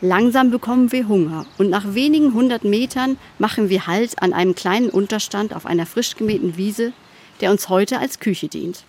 Langsam 0.01 0.51
bekommen 0.51 0.91
wir 0.91 1.07
Hunger 1.07 1.47
und 1.59 1.71
nach 1.71 1.95
wenigen 1.95 2.35
hundert 2.35 2.65
Metern 2.65 3.19
machen 3.39 3.69
wir 3.69 3.87
Halt 3.87 4.21
an 4.21 4.33
einem 4.33 4.57
kleinen 4.57 4.91
Unterstand 4.91 5.55
auf 5.55 5.65
einer 5.65 5.87
frisch 5.87 6.17
gemähten 6.17 6.57
Wiese, 6.57 6.93
der 7.41 7.53
uns 7.53 7.69
heute 7.69 8.01
als 8.01 8.19
Küche 8.19 8.49
dient. 8.49 8.83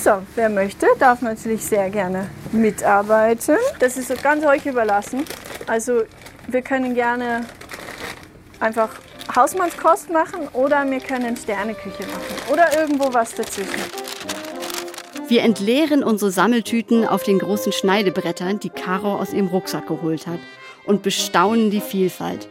So, 0.00 0.22
wer 0.36 0.48
möchte, 0.48 0.86
darf 1.00 1.22
natürlich 1.22 1.64
sehr 1.64 1.90
gerne 1.90 2.30
mitarbeiten. 2.52 3.56
Das 3.80 3.96
ist 3.96 4.22
ganz 4.22 4.44
euch 4.44 4.64
überlassen. 4.64 5.24
Also 5.66 6.02
wir 6.46 6.62
können 6.62 6.94
gerne 6.94 7.44
einfach 8.60 8.90
Hausmannskost 9.34 10.10
machen 10.10 10.46
oder 10.52 10.88
wir 10.88 11.00
können 11.00 11.36
Sterneküche 11.36 12.04
machen 12.04 12.52
oder 12.52 12.78
irgendwo 12.78 13.12
was 13.12 13.34
dazwischen. 13.34 13.82
Wir 15.26 15.42
entleeren 15.42 16.04
unsere 16.04 16.30
Sammeltüten 16.30 17.04
auf 17.06 17.24
den 17.24 17.40
großen 17.40 17.72
Schneidebrettern, 17.72 18.60
die 18.60 18.70
Caro 18.70 19.16
aus 19.16 19.32
ihrem 19.32 19.48
Rucksack 19.48 19.88
geholt 19.88 20.26
hat, 20.26 20.38
und 20.86 21.02
bestaunen 21.02 21.70
die 21.70 21.82
Vielfalt. 21.82 22.48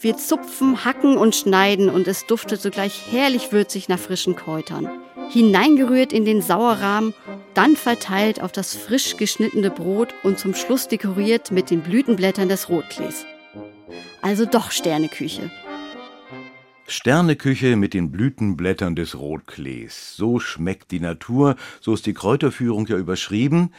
Wir 0.00 0.16
zupfen, 0.16 0.84
hacken 0.84 1.18
und 1.18 1.36
schneiden 1.36 1.88
und 1.88 2.08
es 2.08 2.26
duftet 2.26 2.60
sogleich 2.60 3.12
herrlich 3.12 3.52
würzig 3.52 3.88
nach 3.88 3.98
frischen 3.98 4.34
Kräutern. 4.34 4.90
Hineingerührt 5.30 6.12
in 6.12 6.24
den 6.24 6.42
Sauerrahmen, 6.42 7.14
dann 7.54 7.76
verteilt 7.76 8.42
auf 8.42 8.50
das 8.50 8.74
frisch 8.74 9.16
geschnittene 9.16 9.70
Brot 9.70 10.12
und 10.24 10.38
zum 10.38 10.54
Schluss 10.54 10.88
dekoriert 10.88 11.52
mit 11.52 11.70
den 11.70 11.82
Blütenblättern 11.82 12.48
des 12.48 12.68
Rotklees. 12.68 13.26
Also 14.22 14.44
doch 14.44 14.72
Sterneküche. 14.72 15.50
Sterneküche 16.88 17.76
mit 17.76 17.94
den 17.94 18.10
Blütenblättern 18.10 18.96
des 18.96 19.16
Rotklees. 19.16 20.16
So 20.16 20.40
schmeckt 20.40 20.90
die 20.90 20.98
Natur, 20.98 21.54
so 21.80 21.94
ist 21.94 22.06
die 22.06 22.14
Kräuterführung 22.14 22.88
ja 22.88 22.96
überschrieben. 22.96 23.72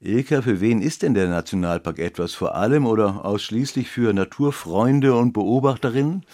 Ilka, 0.00 0.42
für 0.42 0.60
wen 0.60 0.82
ist 0.82 1.02
denn 1.02 1.14
der 1.14 1.28
Nationalpark 1.28 1.98
etwas? 1.98 2.34
Vor 2.34 2.54
allem 2.54 2.86
oder 2.86 3.24
ausschließlich 3.24 3.88
für 3.88 4.12
Naturfreunde 4.12 5.14
und 5.14 5.32
Beobachterinnen? 5.32 6.24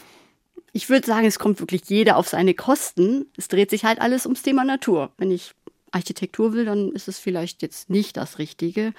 Ich 0.77 0.89
würde 0.89 1.07
sagen, 1.07 1.25
es 1.25 1.39
kommt 1.39 1.61
wirklich 1.61 1.83
jeder 1.87 2.17
auf 2.17 2.29
seine 2.29 2.53
Kosten. 2.53 3.27
Es 3.37 3.47
dreht 3.47 3.71
sich 3.71 3.85
halt 3.85 4.01
alles 4.01 4.27
ums 4.27 4.43
Thema 4.43 4.65
Natur. 4.65 5.13
Wenn 5.19 5.31
ich 5.31 5.53
Architektur 5.93 6.53
will, 6.53 6.65
dann 6.65 6.91
ist 6.91 7.07
es 7.07 7.21
vielleicht 7.21 7.63
jetzt 7.63 7.91
nicht 7.91 8.17
das 8.17 8.41
Richtige. 8.41 8.93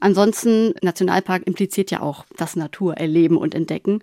Ansonsten, 0.00 0.72
Nationalpark 0.80 1.46
impliziert 1.46 1.90
ja 1.90 2.00
auch 2.00 2.24
das 2.38 2.56
Natur 2.56 2.94
erleben 2.94 3.36
und 3.36 3.54
entdecken. 3.54 4.02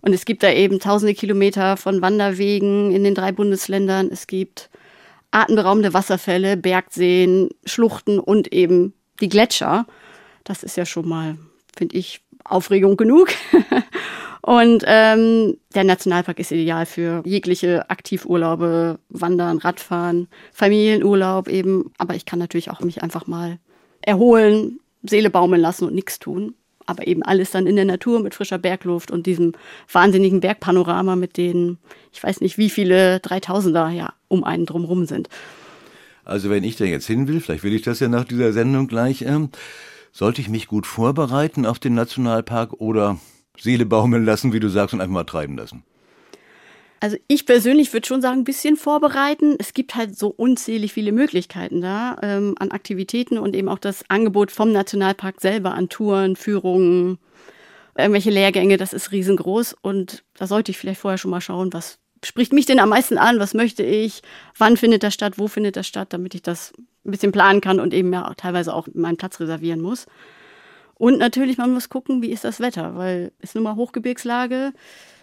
Und 0.00 0.12
es 0.12 0.24
gibt 0.24 0.42
da 0.42 0.50
eben 0.50 0.80
tausende 0.80 1.14
Kilometer 1.14 1.76
von 1.76 2.02
Wanderwegen 2.02 2.90
in 2.90 3.04
den 3.04 3.14
drei 3.14 3.30
Bundesländern. 3.30 4.08
Es 4.10 4.26
gibt 4.26 4.68
atemberaubende 5.30 5.94
Wasserfälle, 5.94 6.56
Bergseen, 6.56 7.50
Schluchten 7.66 8.18
und 8.18 8.52
eben 8.52 8.94
die 9.20 9.28
Gletscher. 9.28 9.86
Das 10.42 10.64
ist 10.64 10.76
ja 10.76 10.84
schon 10.84 11.08
mal, 11.08 11.38
finde 11.76 11.96
ich, 11.96 12.20
Aufregung 12.42 12.96
genug. 12.96 13.28
und 14.42 14.84
ähm, 14.86 15.56
der 15.74 15.84
Nationalpark 15.84 16.38
ist 16.38 16.52
ideal 16.52 16.86
für 16.86 17.22
jegliche 17.24 17.90
Aktivurlaube, 17.90 18.98
Wandern, 19.08 19.58
Radfahren, 19.58 20.28
Familienurlaub 20.52 21.48
eben. 21.48 21.92
Aber 21.98 22.14
ich 22.14 22.24
kann 22.24 22.38
natürlich 22.38 22.70
auch 22.70 22.80
mich 22.80 23.02
einfach 23.02 23.26
mal 23.26 23.58
erholen, 24.00 24.80
Seele 25.02 25.30
baumeln 25.30 25.60
lassen 25.60 25.84
und 25.84 25.94
nichts 25.94 26.18
tun 26.18 26.54
aber 26.88 27.06
eben 27.06 27.22
alles 27.22 27.50
dann 27.50 27.66
in 27.66 27.76
der 27.76 27.84
Natur 27.84 28.20
mit 28.20 28.34
frischer 28.34 28.58
Bergluft 28.58 29.10
und 29.10 29.26
diesem 29.26 29.52
wahnsinnigen 29.92 30.40
Bergpanorama 30.40 31.16
mit 31.16 31.36
den, 31.36 31.76
ich 32.12 32.22
weiß 32.22 32.40
nicht 32.40 32.56
wie 32.56 32.70
viele 32.70 33.18
3000er 33.18 33.90
ja 33.90 34.14
um 34.28 34.42
einen 34.42 34.64
drumherum 34.64 35.04
sind. 35.04 35.28
Also 36.24 36.48
wenn 36.48 36.64
ich 36.64 36.76
da 36.76 36.84
jetzt 36.84 37.06
hin 37.06 37.28
will, 37.28 37.40
vielleicht 37.40 37.62
will 37.62 37.74
ich 37.74 37.82
das 37.82 38.00
ja 38.00 38.08
nach 38.08 38.24
dieser 38.24 38.54
Sendung 38.54 38.86
gleich, 38.88 39.22
ähm, 39.22 39.50
sollte 40.12 40.40
ich 40.40 40.48
mich 40.48 40.66
gut 40.66 40.86
vorbereiten 40.86 41.66
auf 41.66 41.78
den 41.78 41.94
Nationalpark 41.94 42.72
oder 42.80 43.18
Seele 43.60 43.86
baumeln 43.86 44.24
lassen, 44.24 44.52
wie 44.52 44.60
du 44.60 44.68
sagst, 44.68 44.94
und 44.94 45.00
einfach 45.00 45.12
mal 45.12 45.24
treiben 45.24 45.56
lassen? 45.56 45.84
Also 47.00 47.16
ich 47.28 47.46
persönlich 47.46 47.92
würde 47.92 48.06
schon 48.06 48.20
sagen, 48.20 48.40
ein 48.40 48.44
bisschen 48.44 48.76
vorbereiten. 48.76 49.54
Es 49.58 49.72
gibt 49.72 49.94
halt 49.94 50.18
so 50.18 50.28
unzählig 50.28 50.92
viele 50.92 51.12
Möglichkeiten 51.12 51.80
da 51.80 52.16
ähm, 52.22 52.54
an 52.58 52.72
Aktivitäten 52.72 53.38
und 53.38 53.54
eben 53.54 53.68
auch 53.68 53.78
das 53.78 54.04
Angebot 54.08 54.50
vom 54.50 54.72
Nationalpark 54.72 55.40
selber 55.40 55.74
an 55.74 55.88
Touren, 55.88 56.34
Führungen, 56.34 57.18
irgendwelche 57.96 58.30
Lehrgänge, 58.30 58.78
das 58.78 58.92
ist 58.92 59.12
riesengroß. 59.12 59.76
Und 59.80 60.24
da 60.34 60.48
sollte 60.48 60.72
ich 60.72 60.78
vielleicht 60.78 61.00
vorher 61.00 61.18
schon 61.18 61.30
mal 61.30 61.40
schauen, 61.40 61.72
was 61.72 61.98
spricht 62.24 62.52
mich 62.52 62.66
denn 62.66 62.80
am 62.80 62.88
meisten 62.88 63.16
an, 63.16 63.38
was 63.38 63.54
möchte 63.54 63.84
ich, 63.84 64.22
wann 64.56 64.76
findet 64.76 65.04
das 65.04 65.14
statt, 65.14 65.34
wo 65.36 65.46
findet 65.46 65.76
das 65.76 65.86
statt, 65.86 66.12
damit 66.12 66.34
ich 66.34 66.42
das 66.42 66.72
ein 67.04 67.12
bisschen 67.12 67.30
planen 67.30 67.60
kann 67.60 67.78
und 67.78 67.94
eben 67.94 68.12
ja 68.12 68.32
teilweise 68.36 68.74
auch 68.74 68.88
meinen 68.92 69.16
Platz 69.16 69.38
reservieren 69.38 69.80
muss. 69.80 70.06
Und 70.98 71.18
natürlich, 71.18 71.58
man 71.58 71.72
muss 71.72 71.88
gucken, 71.88 72.22
wie 72.22 72.30
ist 72.30 72.44
das 72.44 72.60
Wetter, 72.60 72.96
weil 72.96 73.32
es 73.40 73.54
nun 73.54 73.64
mal 73.64 73.76
Hochgebirgslage 73.76 74.72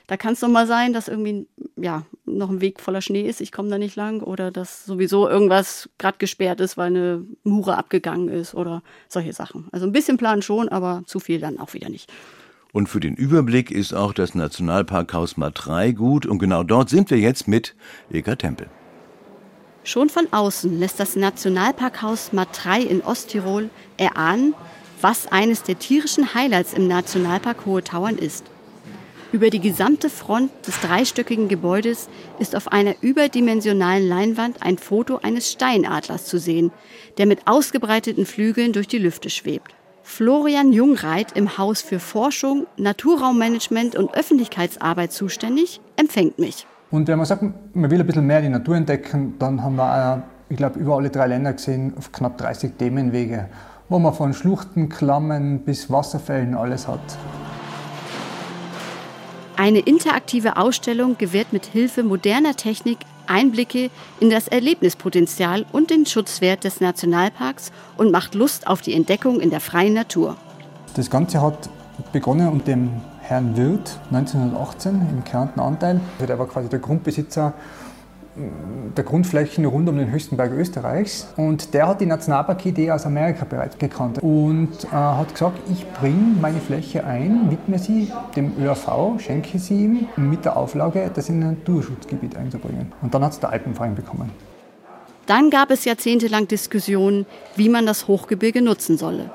da 0.08 0.18
kann 0.18 0.34
es 0.34 0.40
doch 0.40 0.48
mal 0.48 0.68
sein, 0.68 0.94
dass 0.94 1.08
irgendwie 1.08 1.48
ja 1.76 2.04
noch 2.26 2.50
ein 2.50 2.62
Weg 2.62 2.80
voller 2.80 3.02
Schnee 3.02 3.28
ist, 3.28 3.42
ich 3.42 3.52
komme 3.52 3.70
da 3.70 3.78
nicht 3.78 3.96
lang 3.96 4.22
oder 4.22 4.52
dass 4.52 4.86
sowieso 4.86 5.28
irgendwas 5.28 5.90
gerade 5.98 6.18
gesperrt 6.18 6.60
ist, 6.62 6.78
weil 6.78 6.88
eine 6.88 7.26
Mure 7.44 7.78
abgegangen 7.78 8.30
ist 8.30 8.54
oder 8.54 8.84
solche 9.08 9.34
Sachen. 9.34 9.68
Also 9.72 9.86
ein 9.86 9.92
bisschen 9.92 10.18
Plan 10.18 10.42
schon, 10.42 10.70
aber 10.70 11.04
zu 11.06 11.20
viel 11.20 11.40
dann 11.40 11.60
auch 11.60 11.74
wieder 11.74 11.90
nicht. 11.90 12.12
Und 12.72 12.88
für 12.88 13.00
den 13.00 13.16
Überblick 13.16 13.72
ist 13.72 13.94
auch 13.94 14.14
das 14.14 14.36
Nationalparkhaus 14.36 15.38
Matrei 15.38 15.92
gut 15.92 16.26
und 16.26 16.40
genau 16.40 16.64
dort 16.64 16.90
sind 16.90 17.10
wir 17.10 17.18
jetzt 17.18 17.48
mit 17.48 17.74
Eka 18.12 18.36
Tempel. 18.36 18.68
Schon 19.84 20.10
von 20.10 20.28
außen 20.32 20.80
lässt 20.80 21.00
das 21.00 21.16
Nationalparkhaus 21.16 22.34
Matrei 22.34 22.82
in 22.82 23.02
Osttirol 23.02 23.70
erahnen, 23.98 24.56
was 25.06 25.32
eines 25.32 25.62
der 25.62 25.78
tierischen 25.78 26.34
Highlights 26.34 26.74
im 26.74 26.88
Nationalpark 26.88 27.68
Hohe 27.68 27.84
Tauern 27.84 28.18
ist. 28.18 28.44
Über 29.32 29.52
die 29.52 29.60
gesamte 29.60 30.10
Front 30.10 30.50
des 30.66 30.82
dreistöckigen 30.82 31.48
Gebäudes 31.48 32.10
ist 32.40 32.56
auf 32.56 32.72
einer 32.72 32.96
überdimensionalen 33.02 34.10
Leinwand 34.10 34.64
ein 34.64 34.80
Foto 34.80 35.20
eines 35.22 35.52
Steinadlers 35.52 36.26
zu 36.26 36.40
sehen, 36.40 36.72
der 37.20 37.28
mit 37.28 37.46
ausgebreiteten 37.46 38.26
Flügeln 38.26 38.74
durch 38.74 38.88
die 38.88 38.98
Lüfte 38.98 39.30
schwebt. 39.30 39.76
Florian 40.02 40.74
Jungreit 40.74 41.34
im 41.34 41.60
Haus 41.60 41.84
für 41.84 42.00
Forschung, 42.00 42.66
Naturraummanagement 42.78 43.96
und 43.96 44.12
Öffentlichkeitsarbeit 44.16 45.12
zuständig, 45.12 45.82
empfängt 45.98 46.40
mich. 46.40 46.66
Und 46.90 47.08
wenn 47.08 47.20
man 47.20 47.28
sagt, 47.28 47.44
man 47.44 47.92
will 47.92 48.00
ein 48.00 48.08
bisschen 48.08 48.26
mehr 48.26 48.42
die 48.42 48.50
Natur 48.50 48.76
entdecken, 48.76 49.36
dann 49.38 49.62
haben 49.62 49.76
wir, 49.76 50.24
ich 50.50 50.58
glaube, 50.58 50.80
über 50.80 50.96
alle 50.96 51.12
drei 51.12 51.28
Länder 51.28 51.54
gesehen, 51.54 51.94
auf 51.96 52.12
knapp 52.12 52.40
30 52.40 52.72
Themenwege, 52.80 53.50
wo 53.90 54.00
man 54.00 54.14
von 54.14 54.34
Schluchten, 54.34 54.90
Klammen 54.90 55.60
bis 55.60 55.92
Wasserfällen 55.92 56.56
alles 56.56 56.88
hat. 56.88 57.00
Eine 59.58 59.80
interaktive 59.80 60.58
Ausstellung 60.58 61.18
gewährt 61.18 61.54
mit 61.54 61.66
Hilfe 61.66 62.04
moderner 62.04 62.56
Technik 62.56 63.00
Einblicke 63.28 63.90
in 64.20 64.30
das 64.30 64.48
Erlebnispotenzial 64.48 65.66
und 65.72 65.90
den 65.90 66.06
Schutzwert 66.06 66.64
des 66.64 66.82
Nationalparks 66.82 67.72
und 67.98 68.12
macht 68.12 68.36
Lust 68.36 68.68
auf 68.68 68.82
die 68.82 68.94
Entdeckung 68.94 69.40
in 69.40 69.50
der 69.50 69.62
freien 69.62 69.94
Natur. 69.94 70.38
Das 70.96 71.10
Ganze 71.10 71.42
hat 71.42 71.70
begonnen 72.12 72.50
unter 72.50 72.66
dem 72.66 72.90
Herrn 73.22 73.58
Wirth 73.58 73.98
1918 74.12 75.08
im 75.10 75.24
Kärnten-Anteil. 75.24 76.00
Der 76.20 76.38
war 76.38 76.48
quasi 76.48 76.70
der 76.70 76.80
Grundbesitzer 76.80 77.54
der 78.98 79.04
Grundflächen 79.04 79.66
rund 79.66 79.88
um 79.88 79.98
den 79.98 80.12
höchsten 80.12 80.38
Berg 80.38 80.52
Österreichs. 80.52 81.28
Und 81.38 81.74
der 81.74 81.88
hat 81.88 82.02
die 82.02 82.06
Nationalparkidee 82.06 82.92
aus 82.92 83.06
Amerika 83.06 83.46
bereits 83.46 83.78
gekannt 83.78 84.20
und 84.22 84.72
äh, 84.86 84.88
hat 84.96 85.32
gesagt, 85.34 85.60
ich 85.72 85.86
bringe 85.94 86.36
meine 86.42 86.60
Fläche 86.60 87.06
ein, 87.06 87.50
widme 87.50 87.80
sie 87.80 88.12
dem 88.36 88.52
ÖRV, 88.60 89.20
schenke 89.20 89.60
sie 89.60 89.86
ihm 89.86 90.08
mit 90.18 90.46
der 90.46 90.58
Auflage, 90.58 91.10
das 91.14 91.30
in 91.30 91.42
ein 91.42 91.52
Naturschutzgebiet 91.52 92.36
einzubringen. 92.36 92.92
Und 93.02 93.14
dann 93.14 93.24
hat 93.24 93.32
es 93.32 93.40
der 93.40 93.52
Alpenverein 93.52 93.96
bekommen. 93.96 94.32
Dann 95.26 95.50
gab 95.50 95.72
es 95.72 95.86
jahrzehntelang 95.86 96.48
Diskussionen, 96.48 97.26
wie 97.56 97.70
man 97.70 97.86
das 97.86 98.08
Hochgebirge 98.08 98.62
nutzen 98.62 98.98
solle. 98.98 99.32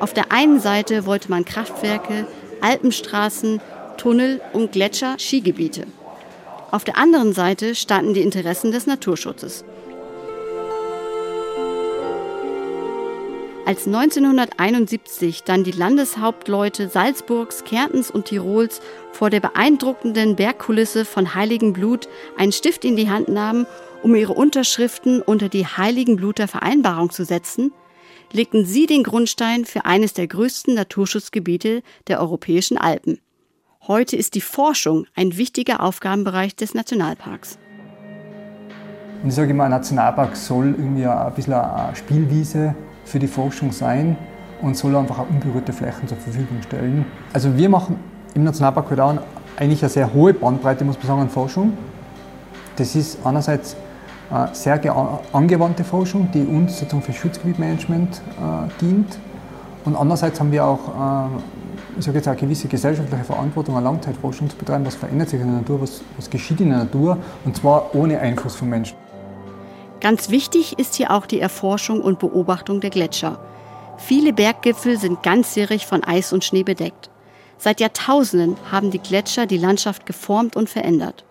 Auf 0.00 0.12
der 0.12 0.32
einen 0.32 0.60
Seite 0.60 1.06
wollte 1.06 1.30
man 1.30 1.44
Kraftwerke, 1.44 2.26
Alpenstraßen, 2.62 3.60
Tunnel 3.96 4.40
und 4.52 4.72
Gletscher, 4.72 5.16
Skigebiete. 5.18 5.86
Auf 6.70 6.84
der 6.84 6.96
anderen 6.96 7.32
Seite 7.32 7.74
standen 7.74 8.14
die 8.14 8.20
Interessen 8.20 8.70
des 8.70 8.86
Naturschutzes. 8.86 9.64
Als 13.66 13.86
1971 13.86 15.44
dann 15.44 15.64
die 15.64 15.70
Landeshauptleute 15.70 16.88
Salzburgs, 16.88 17.64
Kärntens 17.64 18.10
und 18.10 18.26
Tirols 18.26 18.80
vor 19.12 19.30
der 19.30 19.40
beeindruckenden 19.40 20.34
Bergkulisse 20.34 21.04
von 21.04 21.34
Heiligenblut 21.34 22.08
einen 22.36 22.52
Stift 22.52 22.84
in 22.84 22.96
die 22.96 23.10
Hand 23.10 23.28
nahmen, 23.28 23.66
um 24.02 24.14
ihre 24.14 24.32
Unterschriften 24.32 25.22
unter 25.22 25.48
die 25.48 25.66
Heiligenbluter 25.66 26.48
Vereinbarung 26.48 27.10
zu 27.10 27.24
setzen, 27.24 27.72
legten 28.32 28.64
sie 28.64 28.86
den 28.86 29.02
Grundstein 29.02 29.64
für 29.64 29.84
eines 29.84 30.14
der 30.14 30.26
größten 30.26 30.74
Naturschutzgebiete 30.74 31.82
der 32.08 32.20
europäischen 32.20 32.78
Alpen. 32.78 33.20
Heute 33.88 34.14
ist 34.14 34.34
die 34.34 34.42
Forschung 34.42 35.06
ein 35.16 35.38
wichtiger 35.38 35.82
Aufgabenbereich 35.82 36.54
des 36.54 36.74
Nationalparks. 36.74 37.58
Und 39.22 39.30
ich 39.30 39.34
sage 39.34 39.52
immer, 39.52 39.64
ein 39.64 39.70
Nationalpark 39.70 40.36
soll 40.36 40.74
irgendwie 40.76 41.06
ein 41.06 41.32
bisschen 41.32 41.54
eine 41.54 41.96
Spielwiese 41.96 42.74
für 43.06 43.18
die 43.18 43.26
Forschung 43.26 43.72
sein 43.72 44.18
und 44.60 44.76
soll 44.76 44.94
einfach 44.94 45.20
auch 45.20 45.30
unberührte 45.30 45.72
Flächen 45.72 46.06
zur 46.06 46.18
Verfügung 46.18 46.60
stellen. 46.62 47.06
Also 47.32 47.56
wir 47.56 47.70
machen 47.70 47.98
im 48.34 48.44
Nationalpark 48.44 48.90
Hödauen 48.90 49.18
eigentlich 49.56 49.82
eine 49.82 49.88
sehr 49.88 50.12
hohe 50.12 50.34
Bandbreite, 50.34 50.84
muss 50.84 50.98
man 50.98 51.06
sagen, 51.06 51.20
an 51.22 51.30
Forschung. 51.30 51.72
Das 52.76 52.94
ist 52.94 53.18
einerseits 53.24 53.76
sehr 54.52 54.78
angewandte 55.32 55.84
Forschung, 55.84 56.30
die 56.32 56.42
uns 56.42 56.78
sozusagen 56.78 57.02
für 57.02 57.14
Schutzgebietmanagement 57.14 58.18
äh, 58.18 58.80
dient. 58.80 59.18
Und 59.84 59.96
andererseits 59.96 60.38
haben 60.38 60.52
wir 60.52 60.66
auch 60.66 60.88
äh, 60.88 61.28
ich 62.00 62.06
sage 62.06 62.18
jetzt 62.18 62.28
eine 62.28 62.36
gewisse 62.38 62.66
gesellschaftliche 62.66 63.24
Verantwortung, 63.24 63.76
eine 63.76 63.84
Langzeitforschung 63.84 64.48
zu 64.48 64.56
betreiben, 64.56 64.86
was 64.86 64.94
verändert 64.94 65.28
sich 65.28 65.40
in 65.40 65.46
der 65.46 65.56
Natur, 65.56 65.82
was, 65.82 66.00
was 66.16 66.30
geschieht 66.30 66.60
in 66.60 66.70
der 66.70 66.78
Natur 66.78 67.18
und 67.44 67.56
zwar 67.56 67.94
ohne 67.94 68.18
Einfluss 68.18 68.56
von 68.56 68.70
Menschen. 68.70 68.96
Ganz 70.00 70.30
wichtig 70.30 70.78
ist 70.78 70.94
hier 70.94 71.10
auch 71.10 71.26
die 71.26 71.40
Erforschung 71.40 72.00
und 72.00 72.18
Beobachtung 72.18 72.80
der 72.80 72.88
Gletscher. 72.88 73.38
Viele 73.98 74.32
Berggipfel 74.32 74.98
sind 74.98 75.22
ganzjährig 75.22 75.84
von 75.84 76.02
Eis 76.02 76.32
und 76.32 76.42
Schnee 76.42 76.62
bedeckt. 76.62 77.10
Seit 77.58 77.80
Jahrtausenden 77.80 78.56
haben 78.72 78.90
die 78.90 78.98
Gletscher 78.98 79.44
die 79.44 79.58
Landschaft 79.58 80.06
geformt 80.06 80.56
und 80.56 80.70
verändert. 80.70 81.26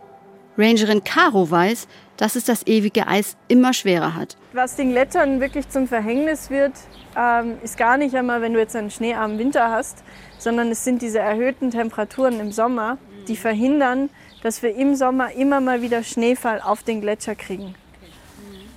Rangerin 0.59 1.03
Caro 1.03 1.49
weiß, 1.49 1.87
dass 2.17 2.35
es 2.35 2.43
das 2.43 2.67
ewige 2.67 3.07
Eis 3.07 3.37
immer 3.47 3.73
schwerer 3.73 4.13
hat. 4.13 4.35
Was 4.51 4.75
den 4.75 4.91
Gletschern 4.91 5.39
wirklich 5.39 5.69
zum 5.69 5.87
Verhängnis 5.87 6.49
wird, 6.49 6.73
ähm, 7.17 7.57
ist 7.63 7.77
gar 7.77 7.97
nicht 7.97 8.13
einmal, 8.13 8.41
wenn 8.41 8.53
du 8.53 8.59
jetzt 8.59 8.75
einen 8.75 8.91
schneearmen 8.91 9.39
Winter 9.39 9.71
hast, 9.71 10.03
sondern 10.37 10.69
es 10.69 10.83
sind 10.83 11.01
diese 11.01 11.19
erhöhten 11.19 11.71
Temperaturen 11.71 12.39
im 12.41 12.51
Sommer, 12.51 12.97
die 13.29 13.37
verhindern, 13.37 14.09
dass 14.43 14.61
wir 14.61 14.75
im 14.75 14.95
Sommer 14.95 15.31
immer 15.31 15.61
mal 15.61 15.81
wieder 15.81 16.03
Schneefall 16.03 16.59
auf 16.61 16.83
den 16.83 16.99
Gletscher 16.99 17.35
kriegen. 17.35 17.75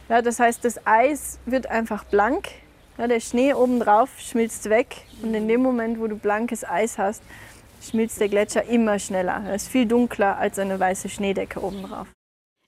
Ja, 0.09 0.23
das 0.23 0.39
heißt, 0.39 0.65
das 0.65 0.87
Eis 0.87 1.41
wird 1.47 1.67
einfach 1.67 2.05
blank, 2.05 2.49
ja, 2.99 3.09
der 3.09 3.21
Schnee 3.21 3.55
obendrauf 3.55 4.11
schmilzt 4.19 4.69
weg 4.69 4.99
und 5.23 5.35
in 5.35 5.49
dem 5.49 5.63
Moment, 5.63 5.99
wo 5.99 6.07
du 6.07 6.17
blankes 6.17 6.65
Eis 6.65 6.99
hast, 6.99 7.23
schmilzt 7.83 8.21
der 8.21 8.29
Gletscher 8.29 8.65
immer 8.65 8.99
schneller. 8.99 9.43
Er 9.47 9.55
ist 9.55 9.69
viel 9.69 9.87
dunkler 9.87 10.39
als 10.39 10.59
eine 10.59 10.79
weiße 10.79 11.09
Schneedecke 11.09 11.63
obendrauf. 11.63 12.09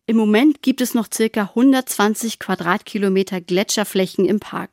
Im 0.07 0.17
Moment 0.17 0.63
gibt 0.63 0.81
es 0.81 0.95
noch 0.95 1.09
ca. 1.09 1.41
120 1.41 2.39
Quadratkilometer 2.39 3.41
Gletscherflächen 3.41 4.27
im 4.27 4.39
Park. 4.41 4.71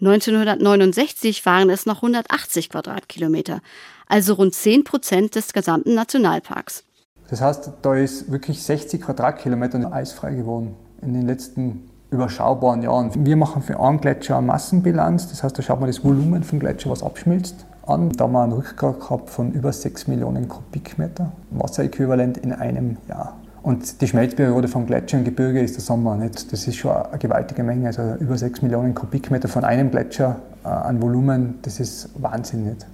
1969 0.00 1.44
waren 1.44 1.70
es 1.70 1.84
noch 1.84 1.96
180 1.96 2.70
Quadratkilometer, 2.70 3.60
also 4.06 4.34
rund 4.34 4.54
10 4.54 4.84
Prozent 4.84 5.34
des 5.34 5.52
gesamten 5.52 5.94
Nationalparks. 5.94 6.84
Das 7.28 7.40
heißt, 7.40 7.72
da 7.82 7.94
ist 7.94 8.30
wirklich 8.30 8.62
60 8.62 9.02
Quadratkilometer 9.02 9.92
eisfrei 9.92 10.34
geworden 10.34 10.76
in 11.02 11.14
den 11.14 11.26
letzten 11.26 11.90
überschaubaren 12.10 12.82
Jahren. 12.82 13.26
Wir 13.26 13.36
machen 13.36 13.60
für 13.60 13.78
einen 13.80 14.00
Gletscher 14.00 14.38
eine 14.38 14.46
Massenbilanz, 14.46 15.28
das 15.28 15.42
heißt, 15.42 15.58
da 15.58 15.62
schaut 15.62 15.80
man 15.80 15.88
das 15.88 16.02
Volumen 16.02 16.42
vom 16.42 16.58
Gletscher, 16.58 16.90
was 16.90 17.02
abschmilzt, 17.02 17.66
an. 17.88 18.10
Da 18.10 18.26
wir 18.26 18.42
einen 18.42 18.52
Rückgang 18.52 18.98
gehabt 18.98 19.30
von 19.30 19.52
über 19.52 19.72
6 19.72 20.06
Millionen 20.08 20.48
Kubikmeter 20.48 21.32
Wasseräquivalent 21.50 22.38
in 22.38 22.52
einem 22.52 22.96
Jahr. 23.08 23.36
Und 23.62 24.00
die 24.00 24.08
Schmelzperiode 24.08 24.68
vom 24.68 24.86
Gletscher 24.86 25.18
im 25.18 25.24
Gebirge 25.24 25.60
ist 25.60 25.74
der 25.74 25.82
Sommer 25.82 26.16
nicht. 26.16 26.52
Das 26.52 26.66
ist 26.66 26.76
schon 26.76 26.92
eine 26.92 27.18
gewaltige 27.18 27.62
Menge. 27.62 27.88
Also 27.88 28.14
über 28.20 28.38
6 28.38 28.62
Millionen 28.62 28.94
Kubikmeter 28.94 29.48
von 29.48 29.64
einem 29.64 29.90
Gletscher 29.90 30.36
äh, 30.64 30.68
an 30.68 31.02
Volumen, 31.02 31.58
das 31.62 31.80
ist 31.80 32.10
Wahnsinn 32.20 32.64
nicht. 32.64 32.86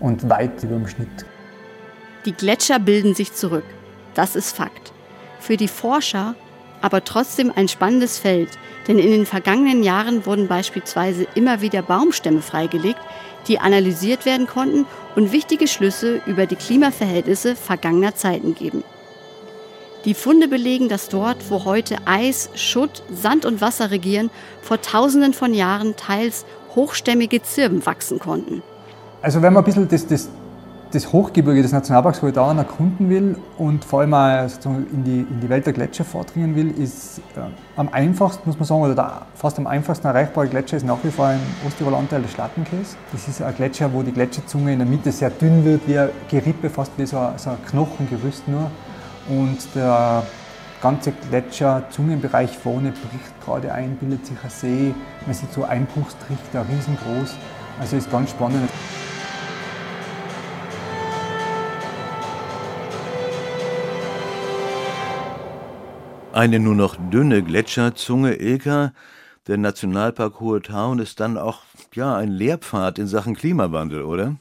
Und 0.00 0.28
weit 0.28 0.62
über 0.62 0.76
dem 0.76 0.86
Schnitt. 0.86 1.26
Die 2.24 2.32
Gletscher 2.32 2.78
bilden 2.78 3.14
sich 3.14 3.34
zurück. 3.34 3.64
Das 4.14 4.36
ist 4.36 4.52
Fakt. 4.52 4.92
Für 5.40 5.56
die 5.56 5.68
Forscher 5.68 6.34
aber 6.84 7.02
trotzdem 7.02 7.50
ein 7.56 7.66
spannendes 7.68 8.18
Feld, 8.18 8.50
denn 8.86 8.98
in 8.98 9.10
den 9.10 9.24
vergangenen 9.24 9.82
Jahren 9.82 10.26
wurden 10.26 10.48
beispielsweise 10.48 11.26
immer 11.34 11.62
wieder 11.62 11.80
Baumstämme 11.80 12.42
freigelegt, 12.42 13.00
die 13.48 13.58
analysiert 13.58 14.26
werden 14.26 14.46
konnten 14.46 14.86
und 15.16 15.32
wichtige 15.32 15.68
Schlüsse 15.68 16.20
über 16.26 16.46
die 16.46 16.56
Klimaverhältnisse 16.56 17.56
vergangener 17.56 18.14
Zeiten 18.14 18.54
geben. 18.54 18.84
Die 20.04 20.14
Funde 20.14 20.48
belegen, 20.48 20.88
dass 20.88 21.08
dort, 21.08 21.50
wo 21.50 21.64
heute 21.64 21.96
Eis, 22.04 22.50
Schutt, 22.54 23.02
Sand 23.10 23.46
und 23.46 23.62
Wasser 23.62 23.90
regieren, 23.90 24.30
vor 24.60 24.82
tausenden 24.82 25.32
von 25.32 25.54
Jahren 25.54 25.96
teils 25.96 26.44
hochstämmige 26.74 27.42
Zirben 27.42 27.86
wachsen 27.86 28.18
konnten. 28.18 28.62
Also 29.22 29.40
wenn 29.40 29.54
man 29.54 29.62
ein 29.62 29.66
bisschen 29.66 29.88
das, 29.88 30.06
das, 30.06 30.28
das 30.94 31.12
Hochgebirge 31.12 31.60
des 31.60 31.72
Nationalparks 31.72 32.22
Hohedauern 32.22 32.58
erkunden 32.58 33.10
will 33.10 33.36
und 33.58 33.84
vor 33.84 34.00
allem 34.00 34.14
auch 34.14 34.48
in 34.92 35.02
die, 35.02 35.20
in 35.20 35.40
die 35.40 35.48
Welt 35.48 35.66
der 35.66 35.72
Gletscher 35.72 36.04
vordringen 36.04 36.54
will, 36.54 36.70
ist 36.70 37.18
äh, 37.36 37.40
am 37.76 37.88
einfachsten, 37.90 38.48
muss 38.48 38.58
man 38.58 38.66
sagen, 38.66 38.82
oder 38.82 38.94
der 38.94 39.22
fast 39.34 39.58
am 39.58 39.66
einfachsten 39.66 40.06
erreichbare 40.06 40.46
Gletscher 40.46 40.76
ist 40.76 40.86
nach 40.86 40.98
wie 41.02 41.10
vor 41.10 41.32
im 41.32 41.40
Osttiroler 41.66 41.98
Anteil 41.98 42.22
der 42.22 42.28
Schlattenkäse. 42.28 42.96
Das 43.10 43.26
ist 43.26 43.42
ein 43.42 43.54
Gletscher, 43.56 43.92
wo 43.92 44.02
die 44.02 44.12
Gletscherzunge 44.12 44.72
in 44.72 44.78
der 44.78 44.86
Mitte 44.86 45.10
sehr 45.10 45.30
dünn 45.30 45.64
wird, 45.64 45.82
wie 45.86 45.98
ein 45.98 46.10
Gerippe, 46.30 46.70
fast 46.70 46.92
wie 46.96 47.06
so 47.06 47.18
ein, 47.18 47.38
so 47.38 47.50
ein 47.50 47.56
Knochengerüst 47.68 48.46
nur 48.46 48.70
und 49.28 49.58
der 49.74 50.22
ganze 50.80 51.12
Gletscher-Zungenbereich 51.28 52.56
vorne 52.56 52.92
bricht 52.92 53.44
gerade 53.44 53.72
ein, 53.72 53.96
bildet 53.96 54.26
sich 54.26 54.36
ein 54.44 54.50
See. 54.50 54.94
Man 55.26 55.34
sieht 55.34 55.52
so 55.52 55.64
Einbruchstrichter, 55.64 56.64
riesengroß. 56.68 57.34
Also 57.80 57.96
ist 57.96 58.12
ganz 58.12 58.30
spannend. 58.30 58.70
Eine 66.34 66.58
nur 66.58 66.74
noch 66.74 66.96
dünne 67.12 67.44
Gletscherzunge, 67.44 68.34
Ilka. 68.34 68.92
Der 69.46 69.56
Nationalpark 69.56 70.40
Hohe 70.40 70.60
Taun 70.60 70.98
ist 70.98 71.20
dann 71.20 71.38
auch 71.38 71.60
ja, 71.94 72.16
ein 72.16 72.32
Lehrpfad 72.32 72.98
in 72.98 73.06
Sachen 73.06 73.36
Klimawandel, 73.36 74.02
oder? 74.02 74.34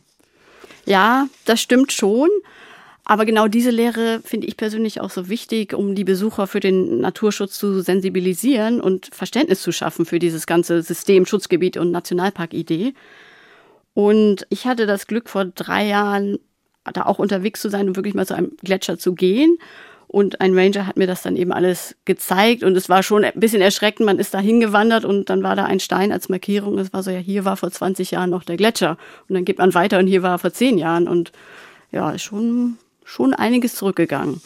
Ja, 0.87 1.27
das 1.45 1.61
stimmt 1.61 1.91
schon. 1.91 2.29
Aber 3.05 3.25
genau 3.25 3.47
diese 3.47 3.69
Lehre 3.69 4.21
finde 4.25 4.47
ich 4.47 4.57
persönlich 4.57 5.01
auch 5.01 5.11
so 5.11 5.29
wichtig, 5.29 5.75
um 5.75 5.93
die 5.93 6.03
Besucher 6.03 6.47
für 6.47 6.59
den 6.59 6.99
Naturschutz 6.99 7.59
zu 7.59 7.81
sensibilisieren 7.81 8.81
und 8.81 9.13
Verständnis 9.13 9.61
zu 9.61 9.71
schaffen 9.71 10.07
für 10.07 10.17
dieses 10.17 10.47
ganze 10.47 10.81
System 10.81 11.27
Schutzgebiet 11.27 11.77
und 11.77 11.91
Nationalpark-Idee. 11.91 12.95
Und 13.93 14.47
ich 14.49 14.65
hatte 14.65 14.87
das 14.87 15.05
Glück, 15.05 15.29
vor 15.29 15.45
drei 15.45 15.85
Jahren 15.85 16.39
da 16.91 17.05
auch 17.05 17.19
unterwegs 17.19 17.61
zu 17.61 17.69
sein 17.69 17.87
und 17.87 17.95
wirklich 17.95 18.15
mal 18.15 18.25
zu 18.25 18.33
einem 18.33 18.57
Gletscher 18.63 18.97
zu 18.97 19.13
gehen. 19.13 19.59
Und 20.13 20.41
ein 20.41 20.55
Ranger 20.55 20.85
hat 20.85 20.95
mir 20.95 21.07
das 21.07 21.23
dann 21.23 21.35
eben 21.35 21.51
alles 21.51 21.95
gezeigt 22.05 22.63
und 22.63 22.77
es 22.77 22.87
war 22.87 23.01
schon 23.01 23.23
ein 23.23 23.31
bisschen 23.33 23.63
erschreckend. 23.63 24.05
Man 24.05 24.19
ist 24.19 24.35
da 24.35 24.39
hingewandert 24.39 25.05
und 25.05 25.31
dann 25.31 25.41
war 25.41 25.55
da 25.55 25.65
ein 25.65 25.79
Stein 25.79 26.11
als 26.11 26.29
Markierung. 26.29 26.77
Es 26.77 26.93
war 26.93 27.01
so, 27.01 27.09
ja, 27.09 27.17
hier 27.17 27.45
war 27.45 27.57
vor 27.57 27.71
20 27.71 28.11
Jahren 28.11 28.29
noch 28.29 28.43
der 28.43 28.55
Gletscher. 28.55 28.97
Und 29.27 29.33
dann 29.33 29.43
geht 29.43 29.57
man 29.57 29.73
weiter 29.73 29.97
und 29.97 30.05
hier 30.05 30.21
war 30.21 30.35
er 30.35 30.37
vor 30.37 30.53
zehn 30.53 30.77
Jahren. 30.77 31.07
Und 31.07 31.31
ja, 31.91 32.11
ist 32.11 32.21
schon 32.21 32.77
schon 33.03 33.33
einiges 33.33 33.73
zurückgegangen. 33.73 34.39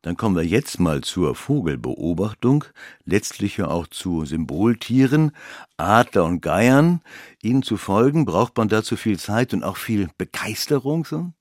Dann 0.00 0.16
kommen 0.16 0.36
wir 0.36 0.44
jetzt 0.44 0.80
mal 0.80 1.02
zur 1.02 1.34
Vogelbeobachtung, 1.34 2.64
letztlich 3.04 3.58
ja 3.58 3.68
auch 3.68 3.86
zu 3.86 4.24
Symboltieren, 4.24 5.32
Adler 5.76 6.24
und 6.24 6.40
Geiern. 6.40 7.02
Ihnen 7.42 7.62
zu 7.62 7.76
folgen, 7.76 8.24
braucht 8.24 8.56
man 8.56 8.68
dazu 8.68 8.96
viel 8.96 9.18
Zeit 9.18 9.52
und 9.52 9.64
auch 9.64 9.76
viel 9.76 10.08
Begeisterung? 10.16 11.04
So? 11.04 11.32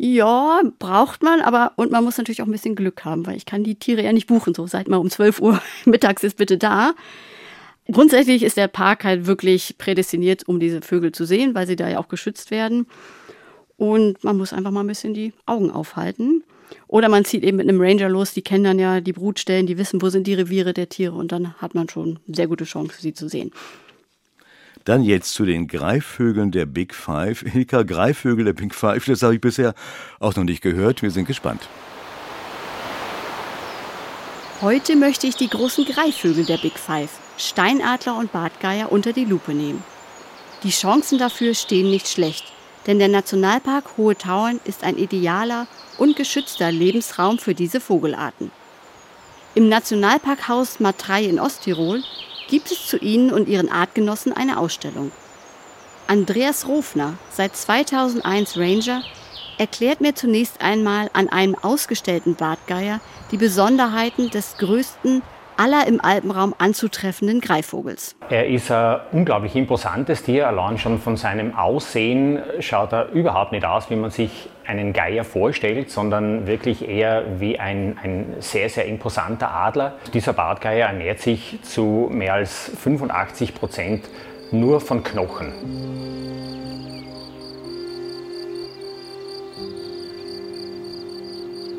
Ja, 0.00 0.62
braucht 0.78 1.24
man, 1.24 1.40
aber 1.40 1.72
und 1.74 1.90
man 1.90 2.04
muss 2.04 2.18
natürlich 2.18 2.40
auch 2.40 2.46
ein 2.46 2.52
bisschen 2.52 2.76
Glück 2.76 3.04
haben, 3.04 3.26
weil 3.26 3.36
ich 3.36 3.46
kann 3.46 3.64
die 3.64 3.74
Tiere 3.74 4.04
ja 4.04 4.12
nicht 4.12 4.28
buchen. 4.28 4.54
So, 4.54 4.66
seid 4.68 4.86
mal 4.86 4.96
um 4.96 5.10
12 5.10 5.40
Uhr 5.40 5.60
mittags 5.84 6.22
ist 6.22 6.36
bitte 6.36 6.56
da. 6.56 6.94
Grundsätzlich 7.90 8.44
ist 8.44 8.56
der 8.56 8.68
Park 8.68 9.02
halt 9.02 9.26
wirklich 9.26 9.76
prädestiniert, 9.76 10.46
um 10.46 10.60
diese 10.60 10.82
Vögel 10.82 11.10
zu 11.10 11.24
sehen, 11.24 11.54
weil 11.54 11.66
sie 11.66 11.74
da 11.74 11.88
ja 11.88 11.98
auch 11.98 12.08
geschützt 12.08 12.52
werden. 12.52 12.86
Und 13.76 14.22
man 14.22 14.36
muss 14.36 14.52
einfach 14.52 14.70
mal 14.70 14.80
ein 14.80 14.86
bisschen 14.86 15.14
die 15.14 15.32
Augen 15.46 15.70
aufhalten. 15.70 16.44
Oder 16.86 17.08
man 17.08 17.24
zieht 17.24 17.42
eben 17.42 17.56
mit 17.56 17.68
einem 17.68 17.80
Ranger 17.80 18.08
los, 18.08 18.34
die 18.34 18.42
kennen 18.42 18.64
dann 18.64 18.78
ja 18.78 19.00
die 19.00 19.14
Brutstellen, 19.14 19.66
die 19.66 19.78
wissen, 19.78 20.00
wo 20.02 20.10
sind 20.10 20.26
die 20.26 20.34
Reviere 20.34 20.74
der 20.74 20.88
Tiere 20.88 21.14
und 21.14 21.32
dann 21.32 21.54
hat 21.54 21.74
man 21.74 21.88
schon 21.88 22.20
eine 22.26 22.36
sehr 22.36 22.46
gute 22.46 22.64
Chance, 22.64 22.96
sie 23.00 23.14
zu 23.14 23.28
sehen. 23.28 23.52
Dann 24.88 25.02
jetzt 25.02 25.34
zu 25.34 25.44
den 25.44 25.68
Greifvögeln 25.68 26.50
der 26.50 26.64
Big 26.64 26.94
Five. 26.94 27.40
Hilka, 27.40 27.82
Greifvögel 27.82 28.46
der 28.46 28.54
Big 28.54 28.74
Five, 28.74 29.04
das 29.04 29.22
habe 29.22 29.34
ich 29.34 29.40
bisher 29.42 29.74
auch 30.18 30.34
noch 30.34 30.44
nicht 30.44 30.62
gehört. 30.62 31.02
Wir 31.02 31.10
sind 31.10 31.26
gespannt. 31.26 31.68
Heute 34.62 34.96
möchte 34.96 35.26
ich 35.26 35.36
die 35.36 35.50
großen 35.50 35.84
Greifvögel 35.84 36.46
der 36.46 36.56
Big 36.56 36.78
Five, 36.78 37.10
Steinadler 37.36 38.16
und 38.16 38.32
Bartgeier, 38.32 38.90
unter 38.90 39.12
die 39.12 39.26
Lupe 39.26 39.52
nehmen. 39.52 39.84
Die 40.62 40.70
Chancen 40.70 41.18
dafür 41.18 41.52
stehen 41.52 41.90
nicht 41.90 42.08
schlecht, 42.08 42.50
denn 42.86 42.98
der 42.98 43.08
Nationalpark 43.08 43.98
Hohe 43.98 44.16
Tauern 44.16 44.58
ist 44.64 44.84
ein 44.84 44.96
idealer 44.96 45.66
und 45.98 46.16
geschützter 46.16 46.72
Lebensraum 46.72 47.38
für 47.38 47.54
diese 47.54 47.80
Vogelarten. 47.82 48.50
Im 49.54 49.68
Nationalparkhaus 49.68 50.80
Matrei 50.80 51.24
in 51.24 51.38
Osttirol 51.38 52.02
gibt 52.48 52.72
es 52.72 52.86
zu 52.86 52.98
ihnen 52.98 53.32
und 53.32 53.48
ihren 53.48 53.70
Artgenossen 53.70 54.32
eine 54.32 54.58
Ausstellung. 54.58 55.12
Andreas 56.06 56.66
Rofner, 56.66 57.14
seit 57.30 57.54
2001 57.54 58.56
Ranger, 58.56 59.02
erklärt 59.58 60.00
mir 60.00 60.14
zunächst 60.14 60.60
einmal 60.60 61.10
an 61.12 61.28
einem 61.28 61.54
ausgestellten 61.54 62.34
Bartgeier 62.34 63.00
die 63.30 63.36
Besonderheiten 63.36 64.30
des 64.30 64.56
größten 64.56 65.22
aller 65.58 65.86
im 65.86 66.00
Alpenraum 66.00 66.54
anzutreffenden 66.56 67.40
Greifvogels. 67.40 68.16
Er 68.30 68.46
ist 68.46 68.70
ein 68.70 69.00
unglaublich 69.12 69.56
imposantes 69.56 70.22
Tier. 70.22 70.46
Allein 70.46 70.78
schon 70.78 70.98
von 70.98 71.16
seinem 71.16 71.56
Aussehen 71.56 72.40
schaut 72.60 72.92
er 72.92 73.10
überhaupt 73.10 73.52
nicht 73.52 73.64
aus, 73.64 73.90
wie 73.90 73.96
man 73.96 74.10
sich 74.10 74.48
einen 74.66 74.92
Geier 74.92 75.24
vorstellt, 75.24 75.90
sondern 75.90 76.46
wirklich 76.46 76.88
eher 76.88 77.40
wie 77.40 77.58
ein, 77.58 77.98
ein 78.02 78.36
sehr, 78.38 78.68
sehr 78.68 78.86
imposanter 78.86 79.50
Adler. 79.50 79.94
Dieser 80.14 80.32
Bartgeier 80.32 80.88
ernährt 80.88 81.20
sich 81.20 81.58
zu 81.62 82.08
mehr 82.10 82.34
als 82.34 82.70
85 82.78 83.54
Prozent 83.54 84.08
nur 84.52 84.80
von 84.80 85.02
Knochen. 85.02 86.37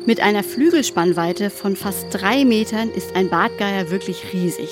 Mit 0.06 0.20
einer 0.20 0.42
Flügelspannweite 0.42 1.50
von 1.50 1.76
fast 1.76 2.06
drei 2.10 2.46
Metern 2.46 2.90
ist 2.90 3.14
ein 3.14 3.28
Bartgeier 3.28 3.90
wirklich 3.90 4.32
riesig. 4.32 4.70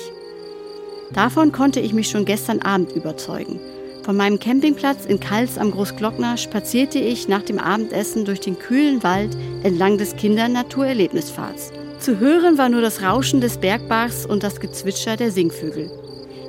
Davon 1.13 1.51
konnte 1.51 1.79
ich 1.79 1.93
mich 1.93 2.09
schon 2.09 2.25
gestern 2.25 2.59
Abend 2.63 2.93
überzeugen. 2.93 3.59
Von 4.03 4.17
meinem 4.17 4.39
Campingplatz 4.39 5.05
in 5.05 5.19
Kals 5.19 5.59
am 5.59 5.69
Großglockner 5.69 6.35
spazierte 6.37 6.97
ich 6.97 7.27
nach 7.27 7.43
dem 7.43 7.59
Abendessen 7.59 8.25
durch 8.25 8.39
den 8.39 8.57
kühlen 8.57 9.03
Wald 9.03 9.37
entlang 9.61 9.99
des 9.99 10.15
Kinder-Naturerlebnispfads. 10.15 11.73
Zu 11.99 12.17
hören 12.17 12.57
war 12.57 12.69
nur 12.69 12.81
das 12.81 13.03
Rauschen 13.03 13.39
des 13.39 13.59
Bergbachs 13.59 14.25
und 14.25 14.41
das 14.41 14.59
Gezwitscher 14.59 15.15
der 15.15 15.29
Singvögel. 15.29 15.91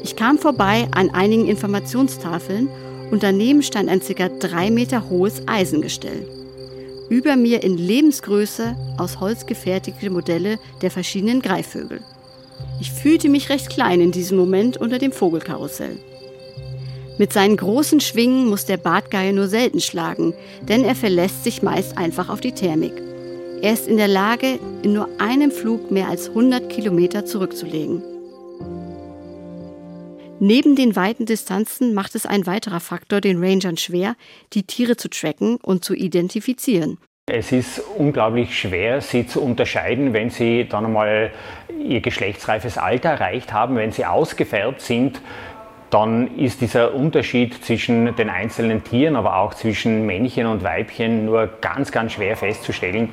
Ich 0.02 0.16
kam 0.16 0.38
vorbei 0.38 0.88
an 0.92 1.10
einigen 1.10 1.46
Informationstafeln 1.48 2.70
und 3.10 3.22
daneben 3.22 3.62
stand 3.62 3.90
ein 3.90 4.00
ca. 4.00 4.28
drei 4.28 4.70
Meter 4.70 5.10
hohes 5.10 5.42
Eisengestell 5.46 6.39
über 7.10 7.36
mir 7.36 7.62
in 7.62 7.76
Lebensgröße 7.76 8.74
aus 8.96 9.20
Holz 9.20 9.44
gefertigte 9.44 10.08
Modelle 10.08 10.58
der 10.80 10.90
verschiedenen 10.90 11.42
Greifvögel. 11.42 12.00
Ich 12.80 12.90
fühlte 12.90 13.28
mich 13.28 13.50
recht 13.50 13.68
klein 13.68 14.00
in 14.00 14.12
diesem 14.12 14.38
Moment 14.38 14.78
unter 14.78 14.98
dem 14.98 15.12
Vogelkarussell. 15.12 15.98
Mit 17.18 17.34
seinen 17.34 17.58
großen 17.58 18.00
Schwingen 18.00 18.46
muss 18.46 18.64
der 18.64 18.78
Bartgeier 18.78 19.32
nur 19.32 19.48
selten 19.48 19.80
schlagen, 19.80 20.32
denn 20.62 20.84
er 20.84 20.94
verlässt 20.94 21.44
sich 21.44 21.62
meist 21.62 21.98
einfach 21.98 22.30
auf 22.30 22.40
die 22.40 22.52
Thermik. 22.52 22.94
Er 23.60 23.74
ist 23.74 23.88
in 23.88 23.98
der 23.98 24.08
Lage, 24.08 24.58
in 24.82 24.94
nur 24.94 25.08
einem 25.18 25.50
Flug 25.50 25.90
mehr 25.90 26.08
als 26.08 26.28
100 26.28 26.70
Kilometer 26.70 27.26
zurückzulegen. 27.26 28.02
Neben 30.42 30.74
den 30.74 30.96
weiten 30.96 31.26
Distanzen 31.26 31.92
macht 31.92 32.14
es 32.14 32.24
ein 32.24 32.46
weiterer 32.46 32.80
Faktor 32.80 33.20
den 33.20 33.44
Rangern 33.44 33.76
schwer, 33.76 34.16
die 34.54 34.62
Tiere 34.62 34.96
zu 34.96 35.10
tracken 35.10 35.56
und 35.56 35.84
zu 35.84 35.94
identifizieren. 35.94 36.96
Es 37.26 37.52
ist 37.52 37.82
unglaublich 37.98 38.58
schwer, 38.58 39.02
sie 39.02 39.26
zu 39.26 39.42
unterscheiden, 39.42 40.14
wenn 40.14 40.30
sie 40.30 40.66
dann 40.66 40.86
einmal 40.86 41.30
ihr 41.86 42.00
geschlechtsreifes 42.00 42.78
Alter 42.78 43.10
erreicht 43.10 43.52
haben, 43.52 43.76
wenn 43.76 43.92
sie 43.92 44.06
ausgefärbt 44.06 44.80
sind. 44.80 45.20
Dann 45.90 46.38
ist 46.38 46.62
dieser 46.62 46.94
Unterschied 46.94 47.62
zwischen 47.62 48.16
den 48.16 48.30
einzelnen 48.30 48.82
Tieren, 48.82 49.16
aber 49.16 49.36
auch 49.36 49.52
zwischen 49.52 50.06
Männchen 50.06 50.46
und 50.46 50.62
Weibchen 50.62 51.26
nur 51.26 51.48
ganz, 51.60 51.92
ganz 51.92 52.12
schwer 52.12 52.38
festzustellen. 52.38 53.12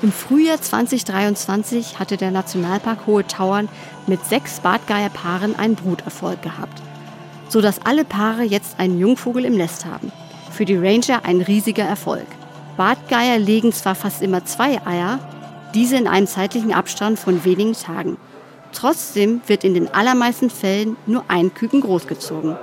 Im 0.00 0.12
Frühjahr 0.12 0.60
2023 0.60 1.98
hatte 1.98 2.16
der 2.16 2.30
Nationalpark 2.30 3.08
Hohe 3.08 3.26
Tauern 3.26 3.68
mit 4.06 4.24
sechs 4.24 4.60
Bartgeierpaaren 4.60 5.58
einen 5.58 5.74
Bruterfolg 5.74 6.40
gehabt, 6.40 6.80
sodass 7.48 7.84
alle 7.84 8.04
Paare 8.04 8.44
jetzt 8.44 8.78
einen 8.78 9.00
Jungvogel 9.00 9.44
im 9.44 9.56
Nest 9.56 9.86
haben. 9.86 10.12
Für 10.52 10.64
die 10.64 10.76
Ranger 10.76 11.24
ein 11.24 11.40
riesiger 11.40 11.82
Erfolg. 11.82 12.26
Bartgeier 12.76 13.38
legen 13.38 13.72
zwar 13.72 13.96
fast 13.96 14.22
immer 14.22 14.44
zwei 14.44 14.80
Eier, 14.86 15.18
diese 15.74 15.96
in 15.96 16.06
einem 16.06 16.28
zeitlichen 16.28 16.72
Abstand 16.72 17.18
von 17.18 17.44
wenigen 17.44 17.72
Tagen. 17.72 18.18
Trotzdem 18.72 19.40
wird 19.48 19.64
in 19.64 19.74
den 19.74 19.92
allermeisten 19.92 20.48
Fällen 20.48 20.96
nur 21.06 21.24
ein 21.26 21.52
Küken 21.54 21.80
großgezogen. 21.80 22.56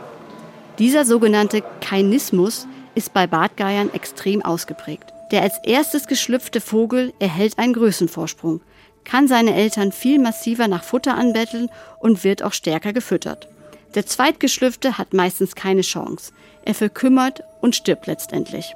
Dieser 0.79 1.03
sogenannte 1.03 1.63
Kainismus 1.81 2.65
ist 2.95 3.13
bei 3.13 3.27
Bartgeiern 3.27 3.93
extrem 3.93 4.41
ausgeprägt. 4.41 5.14
Der 5.31 5.41
als 5.41 5.59
erstes 5.63 6.07
geschlüpfte 6.07 6.61
Vogel 6.61 7.13
erhält 7.19 7.57
einen 7.57 7.73
Größenvorsprung, 7.73 8.61
kann 9.03 9.27
seine 9.27 9.55
Eltern 9.55 9.91
viel 9.91 10.19
massiver 10.19 10.67
nach 10.67 10.83
Futter 10.83 11.15
anbetteln 11.15 11.69
und 11.99 12.23
wird 12.23 12.43
auch 12.43 12.53
stärker 12.53 12.93
gefüttert. 12.93 13.47
Der 13.93 14.05
zweitgeschlüpfte 14.05 14.97
hat 14.97 15.13
meistens 15.13 15.55
keine 15.55 15.81
Chance. 15.81 16.33
Er 16.63 16.75
verkümmert 16.75 17.43
und 17.61 17.75
stirbt 17.75 18.07
letztendlich. 18.07 18.75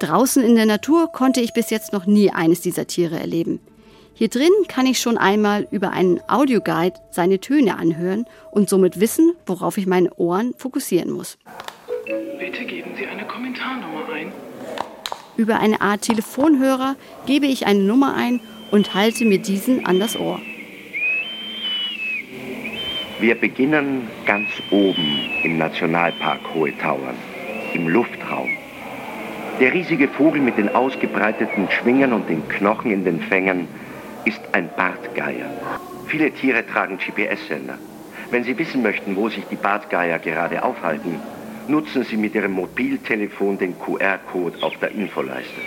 Draußen 0.00 0.42
in 0.44 0.54
der 0.54 0.66
Natur 0.66 1.10
konnte 1.10 1.40
ich 1.40 1.52
bis 1.52 1.70
jetzt 1.70 1.92
noch 1.92 2.06
nie 2.06 2.30
eines 2.30 2.60
dieser 2.60 2.86
Tiere 2.86 3.18
erleben. 3.18 3.60
Hier 4.14 4.28
drin 4.28 4.52
kann 4.68 4.86
ich 4.86 5.00
schon 5.00 5.18
einmal 5.18 5.66
über 5.70 5.90
einen 5.90 6.20
Audioguide 6.28 7.00
seine 7.10 7.40
Töne 7.40 7.76
anhören 7.76 8.26
und 8.52 8.68
somit 8.68 9.00
wissen, 9.00 9.34
worauf 9.46 9.76
ich 9.76 9.86
meine 9.86 10.12
Ohren 10.14 10.54
fokussieren 10.56 11.10
muss. 11.10 11.36
Bitte 12.38 12.64
geben 12.64 12.92
Sie 12.96 13.06
eine 13.06 13.26
Kommentarnummer 13.26 14.08
ein. 14.12 14.32
Über 15.36 15.58
eine 15.58 15.80
Art 15.80 16.02
Telefonhörer 16.02 16.94
gebe 17.26 17.46
ich 17.46 17.66
eine 17.66 17.80
Nummer 17.80 18.14
ein 18.14 18.40
und 18.70 18.94
halte 18.94 19.24
mir 19.24 19.38
diesen 19.38 19.84
an 19.84 19.98
das 19.98 20.18
Ohr. 20.18 20.40
Wir 23.20 23.34
beginnen 23.34 24.08
ganz 24.26 24.48
oben 24.70 25.20
im 25.42 25.58
Nationalpark 25.58 26.40
Hohe 26.54 26.76
Tauern, 26.78 27.16
im 27.72 27.88
Luftraum. 27.88 28.48
Der 29.60 29.72
riesige 29.72 30.08
Vogel 30.08 30.40
mit 30.40 30.58
den 30.58 30.68
ausgebreiteten 30.74 31.68
Schwingen 31.70 32.12
und 32.12 32.28
den 32.28 32.46
Knochen 32.48 32.90
in 32.92 33.04
den 33.04 33.20
Fängen 33.20 33.66
ist 34.24 34.40
ein 34.52 34.68
Bartgeier. 34.76 35.48
Viele 36.06 36.30
Tiere 36.32 36.66
tragen 36.66 36.98
GPS-Sender. 36.98 37.78
Wenn 38.30 38.44
Sie 38.44 38.58
wissen 38.58 38.82
möchten, 38.82 39.16
wo 39.16 39.28
sich 39.28 39.44
die 39.50 39.56
Bartgeier 39.56 40.18
gerade 40.18 40.62
aufhalten, 40.62 41.20
nutzen 41.68 42.04
Sie 42.04 42.16
mit 42.16 42.34
Ihrem 42.34 42.52
Mobiltelefon 42.52 43.58
den 43.58 43.78
QR-Code 43.78 44.62
auf 44.62 44.76
der 44.80 44.90
Infoleiste. 44.90 45.60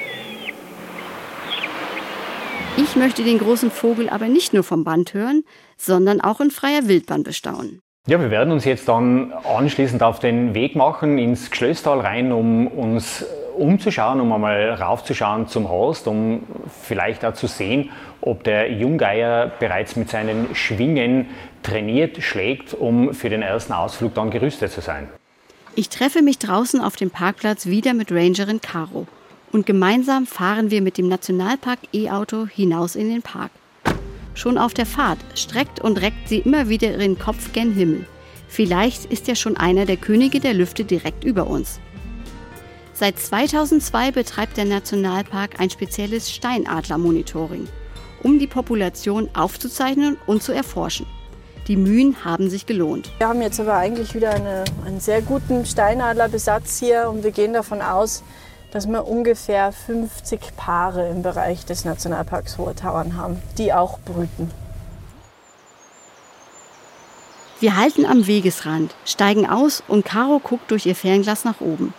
Ich 2.78 2.96
möchte 2.96 3.24
den 3.24 3.40
großen 3.40 3.72
Vogel 3.72 4.10
aber 4.10 4.28
nicht 4.28 4.54
nur 4.54 4.64
vom 4.64 4.84
Band 4.84 5.14
hören, 5.14 5.44
sondern 5.78 6.22
auch 6.22 6.40
in 6.40 6.52
freier 6.52 6.88
Wildbahn 6.88 7.24
bestaunen. 7.24 7.80
Ja, 8.08 8.22
wir 8.22 8.32
werden 8.32 8.54
uns 8.54 8.64
jetzt 8.64 8.88
dann 8.88 9.34
anschließend 9.34 10.02
auf 10.02 10.20
den 10.20 10.54
Weg 10.54 10.76
machen 10.76 11.18
ins 11.18 11.52
Geschlöstal 11.52 12.00
rein, 12.00 12.32
um 12.32 12.68
uns 12.68 13.26
umzuschauen, 13.58 14.22
um 14.22 14.32
einmal 14.32 14.70
raufzuschauen 14.76 15.48
zum 15.48 15.68
Horst, 15.68 16.08
um 16.08 16.44
vielleicht 16.82 17.26
auch 17.26 17.34
zu 17.34 17.48
sehen, 17.48 17.90
ob 18.22 18.44
der 18.44 18.72
Junggeier 18.72 19.52
bereits 19.60 19.96
mit 19.96 20.10
seinen 20.10 20.56
Schwingen 20.56 21.28
trainiert 21.64 22.22
schlägt, 22.22 22.74
um 22.74 23.14
für 23.14 23.30
den 23.30 23.42
ersten 23.42 23.74
Ausflug 23.74 24.14
dann 24.14 24.30
gerüstet 24.30 24.72
zu 24.72 24.82
sein. 24.82 25.10
Ich 25.80 25.90
treffe 25.90 26.24
mich 26.24 26.40
draußen 26.40 26.82
auf 26.82 26.96
dem 26.96 27.12
Parkplatz 27.12 27.68
wieder 27.68 27.94
mit 27.94 28.12
Rangerin 28.12 28.62
Caro 28.62 29.06
und 29.52 29.68
gemeinsam 29.68 30.26
fahren 30.26 30.72
wir 30.72 30.82
mit 30.82 30.98
dem 30.98 31.08
Nationalpark 31.08 31.78
E-Auto 31.94 32.48
hinaus 32.48 32.96
in 32.96 33.10
den 33.10 33.22
Park. 33.22 33.52
Schon 34.34 34.58
auf 34.58 34.74
der 34.74 34.88
Fahrt 34.88 35.20
streckt 35.36 35.80
und 35.80 36.02
reckt 36.02 36.30
sie 36.30 36.40
immer 36.40 36.68
wieder 36.68 36.90
ihren 36.90 37.20
Kopf 37.20 37.54
gen 37.54 37.72
Himmel. 37.74 38.08
Vielleicht 38.48 39.06
ist 39.06 39.28
ja 39.28 39.36
schon 39.36 39.56
einer 39.56 39.86
der 39.86 39.98
Könige 39.98 40.40
der 40.40 40.56
Lüfte 40.56 40.84
direkt 40.84 41.24
über 41.24 41.46
uns. 41.46 41.80
Seit 42.96 43.20
2002 43.20 44.10
betreibt 44.14 44.58
der 44.58 44.66
Nationalpark 44.66 45.60
ein 45.60 45.70
spezielles 45.70 46.32
Steinadler-Monitoring, 46.32 47.68
um 48.24 48.40
die 48.40 48.48
Population 48.48 49.30
aufzuzeichnen 49.36 50.18
und 50.26 50.42
zu 50.42 50.54
erforschen. 50.54 51.06
Die 51.68 51.76
Mühen 51.76 52.24
haben 52.24 52.50
sich 52.50 52.66
gelohnt. 52.66 53.12
Wir 53.18 53.28
haben 53.28 53.42
jetzt 53.42 53.60
aber 53.60 53.76
eigentlich 53.76 54.16
wieder 54.16 54.32
eine, 54.32 54.64
einen 54.86 55.02
sehr 55.02 55.22
guten 55.22 55.66
Steinadlerbesatz 55.66 56.80
hier 56.80 57.10
und 57.10 57.24
wir 57.26 57.32
gehen 57.32 57.52
davon 57.52 57.82
aus, 57.82 58.24
dass 58.72 58.88
wir 58.88 59.06
ungefähr 59.06 59.74
50 59.74 60.56
Paare 60.56 61.10
im 61.10 61.24
Bereich 61.24 61.66
des 61.66 61.84
Nationalparks 61.84 62.58
Hohe 62.58 62.74
Tauern 62.74 63.18
haben, 63.18 63.42
die 63.58 63.74
auch 63.74 64.00
brüten. 64.00 64.50
Wir 67.60 67.76
halten 67.76 68.06
am 68.06 68.28
Wegesrand, 68.28 68.96
steigen 69.04 69.50
aus 69.50 69.84
und 69.90 70.06
Caro 70.06 70.40
guckt 70.40 70.72
durch 70.72 70.86
ihr 70.86 70.96
Fernglas 70.96 71.44
nach 71.44 71.60
oben. 71.60 71.94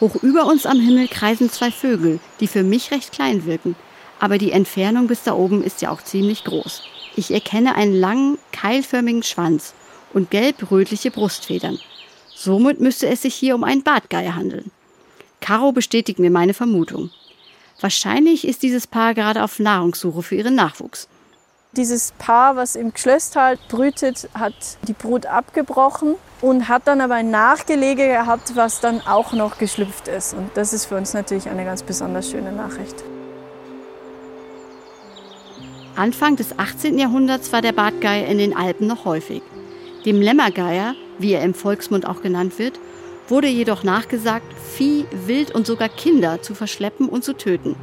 Hoch 0.00 0.14
über 0.22 0.46
uns 0.46 0.64
am 0.64 0.78
Himmel 0.78 1.08
kreisen 1.08 1.50
zwei 1.50 1.72
Vögel, 1.72 2.20
die 2.38 2.46
für 2.46 2.62
mich 2.62 2.92
recht 2.92 3.10
klein 3.10 3.46
wirken, 3.46 3.74
aber 4.20 4.38
die 4.38 4.52
Entfernung 4.52 5.08
bis 5.08 5.24
da 5.24 5.32
oben 5.32 5.64
ist 5.64 5.82
ja 5.82 5.90
auch 5.90 6.02
ziemlich 6.02 6.44
groß. 6.44 6.82
Ich 7.16 7.30
erkenne 7.30 7.74
einen 7.74 7.94
langen, 7.94 8.38
keilförmigen 8.52 9.22
Schwanz 9.22 9.74
und 10.14 10.30
gelb-rötliche 10.30 11.10
Brustfedern. 11.10 11.78
Somit 12.34 12.80
müsste 12.80 13.08
es 13.08 13.22
sich 13.22 13.34
hier 13.34 13.54
um 13.54 13.64
einen 13.64 13.82
Bartgeier 13.82 14.34
handeln. 14.34 14.70
Caro 15.40 15.72
bestätigt 15.72 16.18
mir 16.18 16.30
meine 16.30 16.54
Vermutung. 16.54 17.10
Wahrscheinlich 17.80 18.46
ist 18.46 18.62
dieses 18.62 18.86
Paar 18.86 19.12
gerade 19.14 19.42
auf 19.42 19.58
Nahrungssuche 19.58 20.22
für 20.22 20.36
ihren 20.36 20.54
Nachwuchs. 20.54 21.08
Dieses 21.72 22.12
Paar, 22.18 22.54
was 22.56 22.76
im 22.76 22.92
Geschlöstal 22.92 23.58
brütet, 23.68 24.28
hat 24.34 24.54
die 24.86 24.92
Brut 24.92 25.26
abgebrochen 25.26 26.16
und 26.40 26.68
hat 26.68 26.86
dann 26.86 27.00
aber 27.00 27.14
ein 27.14 27.30
Nachgelege 27.30 28.08
gehabt, 28.08 28.52
was 28.56 28.80
dann 28.80 29.00
auch 29.00 29.32
noch 29.32 29.58
geschlüpft 29.58 30.06
ist. 30.06 30.34
Und 30.34 30.50
das 30.54 30.72
ist 30.72 30.86
für 30.86 30.96
uns 30.96 31.14
natürlich 31.14 31.48
eine 31.48 31.64
ganz 31.64 31.82
besonders 31.82 32.30
schöne 32.30 32.52
Nachricht. 32.52 33.02
Anfang 35.94 36.36
des 36.36 36.58
18. 36.58 36.98
Jahrhunderts 36.98 37.52
war 37.52 37.60
der 37.60 37.72
Bartgeier 37.72 38.26
in 38.26 38.38
den 38.38 38.56
Alpen 38.56 38.86
noch 38.86 39.04
häufig. 39.04 39.42
Dem 40.06 40.22
Lämmergeier, 40.22 40.94
wie 41.18 41.32
er 41.32 41.42
im 41.42 41.52
Volksmund 41.52 42.06
auch 42.06 42.22
genannt 42.22 42.58
wird, 42.58 42.80
wurde 43.28 43.48
jedoch 43.48 43.84
nachgesagt, 43.84 44.46
Vieh, 44.54 45.04
Wild 45.26 45.54
und 45.54 45.66
sogar 45.66 45.90
Kinder 45.90 46.40
zu 46.40 46.54
verschleppen 46.54 47.10
und 47.10 47.24
zu 47.24 47.34
töten. 47.34 47.76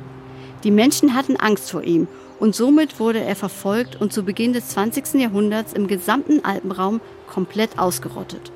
Die 0.64 0.72
Menschen 0.72 1.14
hatten 1.14 1.36
Angst 1.36 1.70
vor 1.70 1.84
ihm 1.84 2.08
und 2.40 2.56
somit 2.56 3.00
wurde 3.00 3.24
er 3.24 3.36
verfolgt 3.36 4.02
und 4.02 4.12
zu 4.12 4.24
Beginn 4.24 4.54
des 4.54 4.70
20. 4.70 5.14
Jahrhunderts 5.22 5.74
im 5.74 5.88
gesamten 5.88 6.44
Alpenraum 6.44 7.02
komplett 7.28 7.78
ausgerottet. 7.78 8.52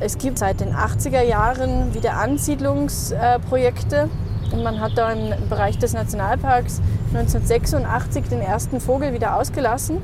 Es 0.00 0.18
gibt 0.18 0.38
seit 0.38 0.60
den 0.60 0.74
80er 0.74 1.22
Jahren 1.22 1.94
wieder 1.94 2.18
Ansiedlungsprojekte 2.18 4.10
und 4.52 4.62
man 4.62 4.80
hat 4.80 4.92
da 4.96 5.12
im 5.12 5.48
Bereich 5.48 5.78
des 5.78 5.92
Nationalparks 5.92 6.80
1986 7.14 8.28
den 8.28 8.40
ersten 8.40 8.80
Vogel 8.80 9.12
wieder 9.12 9.36
ausgelassen. 9.36 10.02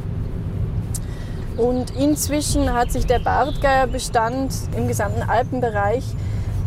Und 1.56 1.94
inzwischen 1.96 2.72
hat 2.72 2.90
sich 2.90 3.06
der 3.06 3.20
Bartgeierbestand 3.20 4.52
im 4.76 4.88
gesamten 4.88 5.22
Alpenbereich 5.22 6.04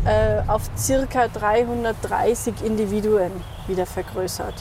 äh, 0.06 0.48
auf 0.48 0.70
ca. 0.88 1.28
330 1.28 2.54
Individuen 2.64 3.32
wieder 3.68 3.86
vergrößert. 3.86 4.54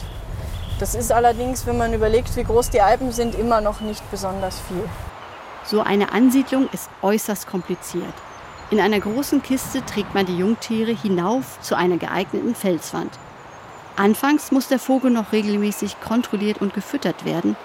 Das 0.79 0.93
ist 0.93 1.11
allerdings, 1.11 1.65
wenn 1.65 1.77
man 1.77 1.93
überlegt, 1.93 2.35
wie 2.35 2.43
groß 2.43 2.69
die 2.69 2.81
Alpen 2.81 3.11
sind, 3.11 3.35
immer 3.35 3.61
noch 3.61 3.79
nicht 3.79 4.03
besonders 4.11 4.59
viel. 4.59 4.83
So 5.63 5.81
eine 5.81 6.11
Ansiedlung 6.11 6.69
ist 6.71 6.89
äußerst 7.01 7.47
kompliziert. 7.47 8.13
In 8.69 8.81
einer 8.81 8.99
großen 8.99 9.41
Kiste 9.41 9.85
trägt 9.85 10.13
man 10.13 10.25
die 10.25 10.37
Jungtiere 10.37 10.91
hinauf 10.91 11.59
zu 11.61 11.75
einer 11.75 11.97
geeigneten 11.97 12.53
Felswand. 12.53 13.11
Anfangs 13.95 14.51
muss 14.51 14.67
der 14.67 14.77
Vogel 14.77 15.09
noch 15.09 15.31
regelmäßig 15.31 16.01
kontrolliert 16.01 16.59
und 16.59 16.73
gefüttert 16.73 17.23
werden, 17.23 17.55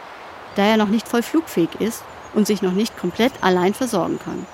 da 0.54 0.64
er 0.64 0.76
noch 0.76 0.88
nicht 0.88 1.08
voll 1.08 1.22
flugfähig 1.22 1.70
ist 1.80 2.04
und 2.34 2.46
sich 2.46 2.62
noch 2.62 2.72
nicht 2.72 2.96
komplett 2.96 3.32
allein 3.40 3.74
versorgen 3.74 4.20
kann. 4.24 4.46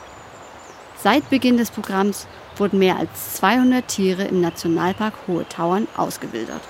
Seit 0.96 1.28
Beginn 1.28 1.58
des 1.58 1.70
Programms 1.70 2.26
wurden 2.56 2.78
mehr 2.78 2.96
als 2.96 3.34
200 3.34 3.86
Tiere 3.86 4.24
im 4.24 4.40
Nationalpark 4.40 5.14
Hohe 5.28 5.46
Tauern 5.48 5.86
ausgewildert. 5.96 6.62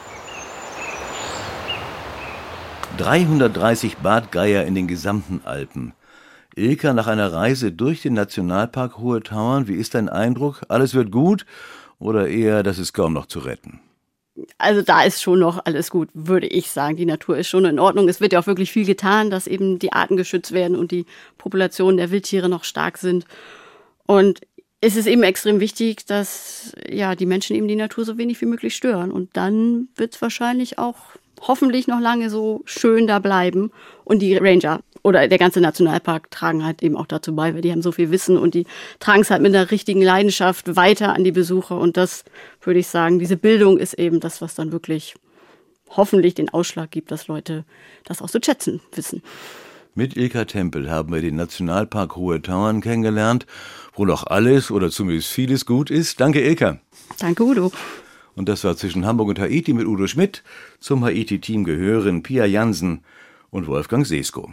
330 2.99 3.99
Bartgeier 3.99 4.65
in 4.65 4.75
den 4.75 4.89
gesamten 4.89 5.41
Alpen. 5.45 5.95
Ilka, 6.59 6.93
nach 6.93 7.07
einer 7.07 7.33
Reise 7.33 7.73
durch 7.73 8.03
den 8.03 8.15
Nationalpark 8.15 8.99
Hohe 8.99 9.23
Tauern, 9.23 9.69
wie 9.69 9.77
ist 9.77 9.95
dein 9.95 10.09
Eindruck? 10.09 10.63
Alles 10.69 10.95
wird 10.95 11.11
gut 11.11 11.47
oder 11.99 12.29
eher, 12.29 12.63
das 12.63 12.79
ist 12.79 12.93
kaum 12.93 13.13
noch 13.13 13.27
zu 13.27 13.39
retten? 13.39 13.81
Also 14.59 14.83
da 14.83 15.03
ist 15.03 15.23
schon 15.23 15.41
noch 15.41 15.65
alles 15.65 15.91
gut, 15.91 16.09
würde 16.15 16.47
ich 16.47 16.71
sagen. 16.71 16.97
Die 16.97 17.07
Natur 17.07 17.39
ist 17.39 17.49
schon 17.49 17.65
in 17.65 17.79
Ordnung. 17.79 18.09
Es 18.09 18.21
wird 18.21 18.33
ja 18.33 18.41
auch 18.41 18.47
wirklich 18.47 18.71
viel 18.71 18.87
getan, 18.87 19.31
dass 19.31 19.47
eben 19.47 19.79
die 19.79 19.93
Arten 19.93 20.17
geschützt 20.17 20.53
werden 20.53 20.77
und 20.77 20.91
die 20.91 21.07
Populationen 21.39 21.97
der 21.97 22.11
Wildtiere 22.11 22.49
noch 22.49 22.65
stark 22.65 22.99
sind. 22.99 23.25
Und 24.07 24.41
es 24.81 24.97
ist 24.97 25.07
eben 25.07 25.25
extrem 25.25 25.59
wichtig, 25.59 26.07
dass 26.07 26.73
ja 26.89 27.17
die 27.17 27.27
Menschen 27.27 27.57
eben 27.57 27.67
die 27.67 27.77
Natur 27.77 28.05
so 28.05 28.17
wenig 28.17 28.41
wie 28.41 28.47
möglich 28.47 28.77
stören. 28.77 29.11
Und 29.11 29.37
dann 29.37 29.89
wird 29.97 30.15
es 30.15 30.23
wahrscheinlich 30.23 30.79
auch 30.79 30.97
hoffentlich 31.41 31.89
noch 31.89 32.01
lange 32.01 32.31
so 32.31 32.63
schön 32.65 33.07
da 33.07 33.19
bleiben. 33.19 33.73
Und 34.05 34.21
die 34.21 34.37
Ranger 34.37 34.81
oder 35.09 35.27
der 35.27 35.39
ganze 35.39 35.61
Nationalpark 35.61 36.31
tragen 36.31 36.65
halt 36.65 36.83
eben 36.83 36.97
auch 36.97 37.07
dazu 37.07 37.35
bei, 37.35 37.55
weil 37.55 37.63
die 37.63 37.73
haben 37.73 37.83
so 37.83 37.93
viel 37.93 38.11
Wissen 38.11 38.37
und 38.37 38.55
die 38.55 38.67
tragen 39.01 39.23
es 39.23 39.31
halt 39.31 39.43
mit 39.43 39.55
einer 39.55 39.71
richtigen 39.71 40.03
Leidenschaft 40.03 40.77
weiter 40.77 41.15
an 41.15 41.25
die 41.25 41.33
Besucher. 41.33 41.79
Und 41.79 41.97
das 41.97 42.25
würde 42.63 42.81
ich 42.81 42.87
sagen, 42.87 43.19
diese 43.19 43.37
Bildung 43.37 43.79
ist 43.79 43.95
eben 43.95 44.21
das, 44.21 44.41
was 44.41 44.55
dann 44.55 44.71
wirklich 44.71 45.15
hoffentlich 45.89 46.35
den 46.35 46.51
Ausschlag 46.51 46.91
gibt, 46.91 47.11
dass 47.11 47.27
Leute 47.27 47.65
das 48.05 48.23
auch 48.23 48.31
zu 48.31 48.39
schätzen 48.45 48.81
wissen. 48.95 49.23
Mit 49.95 50.17
Ilka 50.17 50.45
Tempel 50.45 50.91
haben 50.91 51.13
wir 51.13 51.23
den 51.23 51.37
Nationalpark 51.37 52.15
Hohe 52.15 52.41
Tauern 52.41 52.81
kennengelernt, 52.81 53.47
wo 53.95 54.05
noch 54.05 54.27
alles 54.27 54.71
oder 54.71 54.91
zumindest 54.91 55.29
vieles 55.29 55.67
gut 55.67 55.91
ist. 55.91 56.21
Danke, 56.21 56.41
Ilka. 56.41 56.79
Danke, 57.19 57.43
Udo. 57.43 57.73
Und 58.37 58.49
das 58.49 58.63
war 58.63 58.77
zwischen 58.77 59.05
Hamburg 59.05 59.31
und 59.31 59.41
Haiti 59.41 59.73
mit 59.73 59.87
Udo 59.87 60.07
Schmidt. 60.07 60.45
Zum 60.79 61.05
Haiti-Team 61.05 61.65
gehören 61.65 62.23
Pia 62.23 62.45
Jansen 62.45 63.01
und 63.51 63.67
Wolfgang 63.67 64.07
Sesko. 64.07 64.53